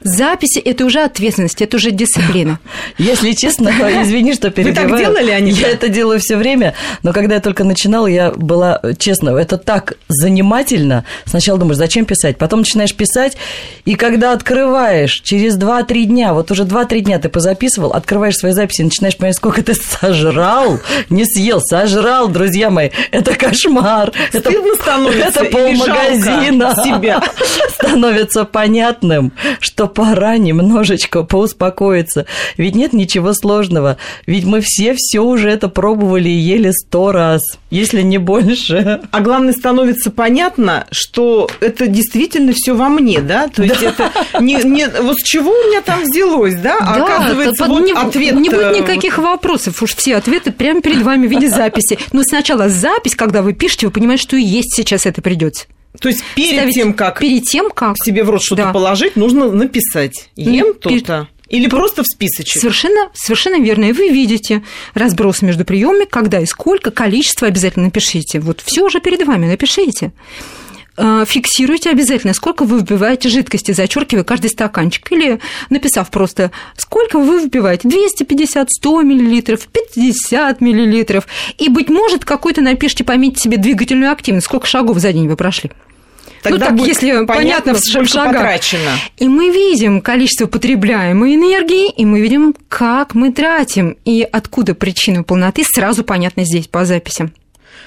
Записи– 0.00 0.58
это 0.64 0.84
уже 0.84 1.00
ответственность, 1.00 1.60
это 1.60 1.76
уже 1.76 1.90
дисциплина. 1.90 2.58
Если 2.98 3.32
честно, 3.32 3.68
извини, 4.02 4.34
что 4.34 4.50
перебиваю. 4.50 4.88
Вы 4.88 4.96
так 4.96 5.06
делали, 5.06 5.30
Анита? 5.30 5.60
Я 5.60 5.68
это 5.68 5.88
делаю 5.88 6.20
все 6.20 6.36
время, 6.36 6.74
но 7.02 7.12
когда 7.12 7.36
я 7.36 7.40
только 7.40 7.64
начинала, 7.64 8.06
я 8.06 8.30
была, 8.30 8.80
честно, 8.98 9.30
это 9.30 9.58
так 9.58 9.94
занимательно. 10.08 11.04
Сначала 11.24 11.58
думаешь, 11.58 11.78
зачем 11.78 12.04
писать? 12.04 12.38
Потом 12.38 12.60
начинаешь 12.60 12.94
писать, 12.94 13.36
и 13.84 13.94
когда 13.96 14.32
открываешь 14.32 15.20
через 15.20 15.58
2-3 15.58 16.04
дня, 16.04 16.34
вот 16.34 16.50
уже 16.50 16.64
2-3 16.64 17.00
дня 17.00 17.18
ты 17.18 17.28
позаписывал, 17.28 17.92
открываешь 17.92 18.36
свои 18.36 18.52
записи, 18.52 18.82
начинаешь 18.82 19.16
понимать, 19.16 19.36
сколько 19.36 19.62
ты 19.62 19.74
сожрал, 19.74 20.78
не 21.10 21.24
съел, 21.24 21.60
сожрал, 21.60 22.28
друзья 22.28 22.70
мои. 22.70 22.90
Это 23.10 23.34
кошмар. 23.34 24.12
Это, 24.32 24.50
это 24.50 25.44
полмагазина. 25.44 26.74
себя. 26.84 27.22
Становится 27.74 28.44
понятным, 28.44 29.32
что 29.60 29.87
пора 29.88 30.38
немножечко 30.38 31.22
поуспокоиться. 31.22 32.26
Ведь 32.56 32.74
нет 32.74 32.92
ничего 32.92 33.32
сложного. 33.32 33.96
Ведь 34.26 34.44
мы 34.44 34.60
все 34.60 34.94
все 34.94 35.20
уже 35.20 35.50
это 35.50 35.68
пробовали 35.68 36.28
и 36.28 36.32
ели 36.32 36.70
сто 36.70 37.12
раз, 37.12 37.40
если 37.70 38.02
не 38.02 38.18
больше. 38.18 39.00
А 39.10 39.20
главное, 39.20 39.52
становится 39.52 40.10
понятно, 40.10 40.86
что 40.90 41.48
это 41.60 41.86
действительно 41.86 42.52
все 42.54 42.74
во 42.74 42.88
мне, 42.88 43.20
да? 43.20 43.48
То 43.48 43.62
есть 43.62 43.80
да. 43.80 43.88
это 43.88 44.12
не, 44.40 44.56
не... 44.64 44.86
Вот 45.02 45.18
с 45.18 45.22
чего 45.22 45.50
у 45.50 45.68
меня 45.68 45.80
там 45.80 46.02
взялось, 46.02 46.54
да? 46.54 46.78
Да, 46.78 47.04
оказывается, 47.04 47.64
вот 47.66 47.80
не, 47.80 47.92
ответ... 47.92 48.34
Не 48.34 48.50
будет 48.50 48.76
э, 48.76 48.80
никаких 48.80 49.18
вопросов. 49.18 49.82
Уж 49.82 49.94
все 49.94 50.16
ответы 50.16 50.52
прямо 50.52 50.80
перед 50.80 51.02
вами 51.02 51.26
в 51.26 51.30
виде 51.30 51.48
записи. 51.48 51.98
Но 52.12 52.22
сначала 52.22 52.68
запись, 52.68 53.14
когда 53.14 53.42
вы 53.42 53.52
пишете, 53.52 53.86
вы 53.86 53.92
понимаете, 53.92 54.22
что 54.22 54.36
и 54.36 54.42
есть 54.42 54.74
сейчас 54.74 55.06
это 55.06 55.22
придется. 55.22 55.66
То 56.00 56.08
есть 56.08 56.22
перед 56.34 56.58
Ставить 56.58 56.74
тем, 56.74 56.94
как 56.94 57.18
перед 57.18 57.44
тем, 57.44 57.70
как 57.70 57.96
себе 57.98 58.22
в 58.24 58.30
рот 58.30 58.42
что-то 58.42 58.64
да. 58.64 58.72
положить, 58.72 59.16
нужно 59.16 59.50
написать 59.50 60.30
ем 60.36 60.74
то-то. 60.74 61.28
Или 61.48 61.66
просто 61.66 62.02
в 62.02 62.06
списочек? 62.06 62.60
Совершенно, 62.60 63.10
совершенно 63.14 63.62
верно. 63.62 63.86
И 63.86 63.92
вы 63.92 64.10
видите 64.10 64.62
разброс 64.92 65.40
между 65.40 65.64
приемами, 65.64 66.04
когда 66.04 66.40
и 66.40 66.46
сколько, 66.46 66.90
количество 66.90 67.48
обязательно 67.48 67.86
напишите. 67.86 68.38
Вот 68.38 68.62
все 68.64 68.82
уже 68.82 69.00
перед 69.00 69.26
вами 69.26 69.46
напишите. 69.46 70.12
А, 71.00 71.24
фиксируйте 71.24 71.90
обязательно, 71.90 72.34
сколько 72.34 72.64
вы 72.64 72.78
выпиваете 72.78 73.28
жидкости, 73.28 73.70
зачеркивая 73.70 74.24
каждый 74.24 74.50
стаканчик. 74.50 75.12
Или 75.12 75.38
написав 75.70 76.10
просто, 76.10 76.50
сколько 76.76 77.20
вы 77.20 77.40
выпиваете, 77.40 77.88
250, 77.88 78.68
100 78.68 79.02
миллилитров, 79.02 79.68
50 79.68 80.60
миллилитров. 80.60 81.28
И, 81.56 81.68
быть 81.68 81.88
может, 81.88 82.24
какой-то 82.24 82.62
напишите, 82.62 83.04
пометьте 83.04 83.42
себе 83.42 83.58
двигательную 83.58 84.10
активность, 84.10 84.46
сколько 84.46 84.66
шагов 84.66 84.98
за 84.98 85.12
день 85.12 85.28
вы 85.28 85.36
прошли. 85.36 85.70
Тогда 86.42 86.58
ну, 86.58 86.64
так, 86.66 86.76
будет 86.76 86.88
если 86.88 87.24
понятно, 87.26 87.74
понятно 87.74 87.74
в 87.74 88.08
шагах. 88.08 88.32
потрачено. 88.34 88.90
И 89.18 89.28
мы 89.28 89.50
видим 89.50 90.00
количество 90.00 90.46
потребляемой 90.46 91.34
энергии, 91.34 91.90
и 91.90 92.04
мы 92.04 92.20
видим, 92.20 92.54
как 92.68 93.14
мы 93.14 93.32
тратим, 93.32 93.96
и 94.04 94.22
откуда 94.22 94.74
причина 94.74 95.22
полноты, 95.22 95.64
сразу 95.64 96.02
понятно 96.04 96.44
здесь 96.44 96.66
по 96.66 96.84
записям. 96.84 97.32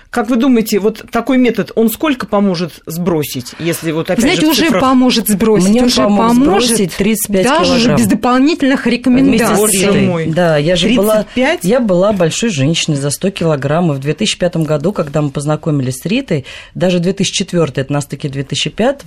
Как 0.09 0.29
вы 0.29 0.35
думаете, 0.35 0.79
вот 0.79 1.05
такой 1.09 1.37
метод, 1.37 1.71
он 1.75 1.89
сколько 1.89 2.25
поможет 2.25 2.81
сбросить, 2.85 3.53
если 3.59 3.91
вот 3.91 4.09
опять 4.09 4.19
Знаете, 4.19 4.41
же 4.41 4.47
уже 4.67 4.71
поможет 4.71 5.29
сбросить, 5.29 5.69
Мне 5.69 5.83
уже 5.85 6.03
поможет 6.03 6.67
сбросить 6.67 6.95
35 6.95 7.43
даже 7.45 7.65
килограмм. 7.75 7.97
без 7.97 8.07
дополнительных 8.07 8.87
рекомендаций. 8.87 9.55
Боже 9.55 9.91
мой. 9.93 10.25
Да, 10.25 10.57
я 10.57 10.75
же 10.75 10.87
35? 10.87 10.97
была, 10.97 11.25
я 11.61 11.79
была 11.79 12.11
большой 12.11 12.49
женщиной 12.49 12.97
за 12.97 13.09
100 13.09 13.29
килограмм, 13.31 13.93
и 13.93 13.95
в 13.95 13.99
2005 13.99 14.57
году, 14.57 14.91
когда 14.91 15.21
мы 15.21 15.29
познакомились 15.29 15.95
с 15.95 16.05
Ритой, 16.05 16.45
даже 16.75 16.99
2004, 16.99 17.71
это 17.75 17.93
нас 17.93 18.05
таки 18.05 18.27
2005, 18.27 19.05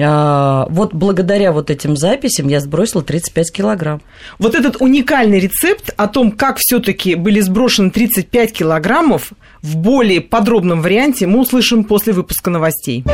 а, 0.00 0.66
вот 0.70 0.92
благодаря 0.92 1.52
вот 1.52 1.70
этим 1.70 1.96
записям 1.96 2.48
я 2.48 2.60
сбросила 2.60 3.02
35 3.02 3.52
килограмм. 3.52 4.00
Вот 4.38 4.54
этот 4.54 4.80
уникальный 4.80 5.38
рецепт 5.38 5.94
о 5.96 6.08
том, 6.08 6.32
как 6.32 6.56
все-таки 6.58 7.14
были 7.14 7.40
сброшены 7.40 7.90
35 7.90 8.52
килограммов, 8.52 9.32
в 9.62 9.76
более 10.02 10.20
подробном 10.20 10.82
варианте 10.82 11.28
мы 11.28 11.38
услышим 11.38 11.84
после 11.84 12.12
выпуска 12.12 12.50
новостей. 12.50 13.04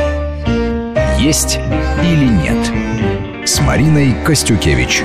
Есть 1.19 1.59
или 2.01 2.25
нет 2.25 3.47
с 3.47 3.61
Мариной 3.61 4.15
Костюкевич. 4.25 5.03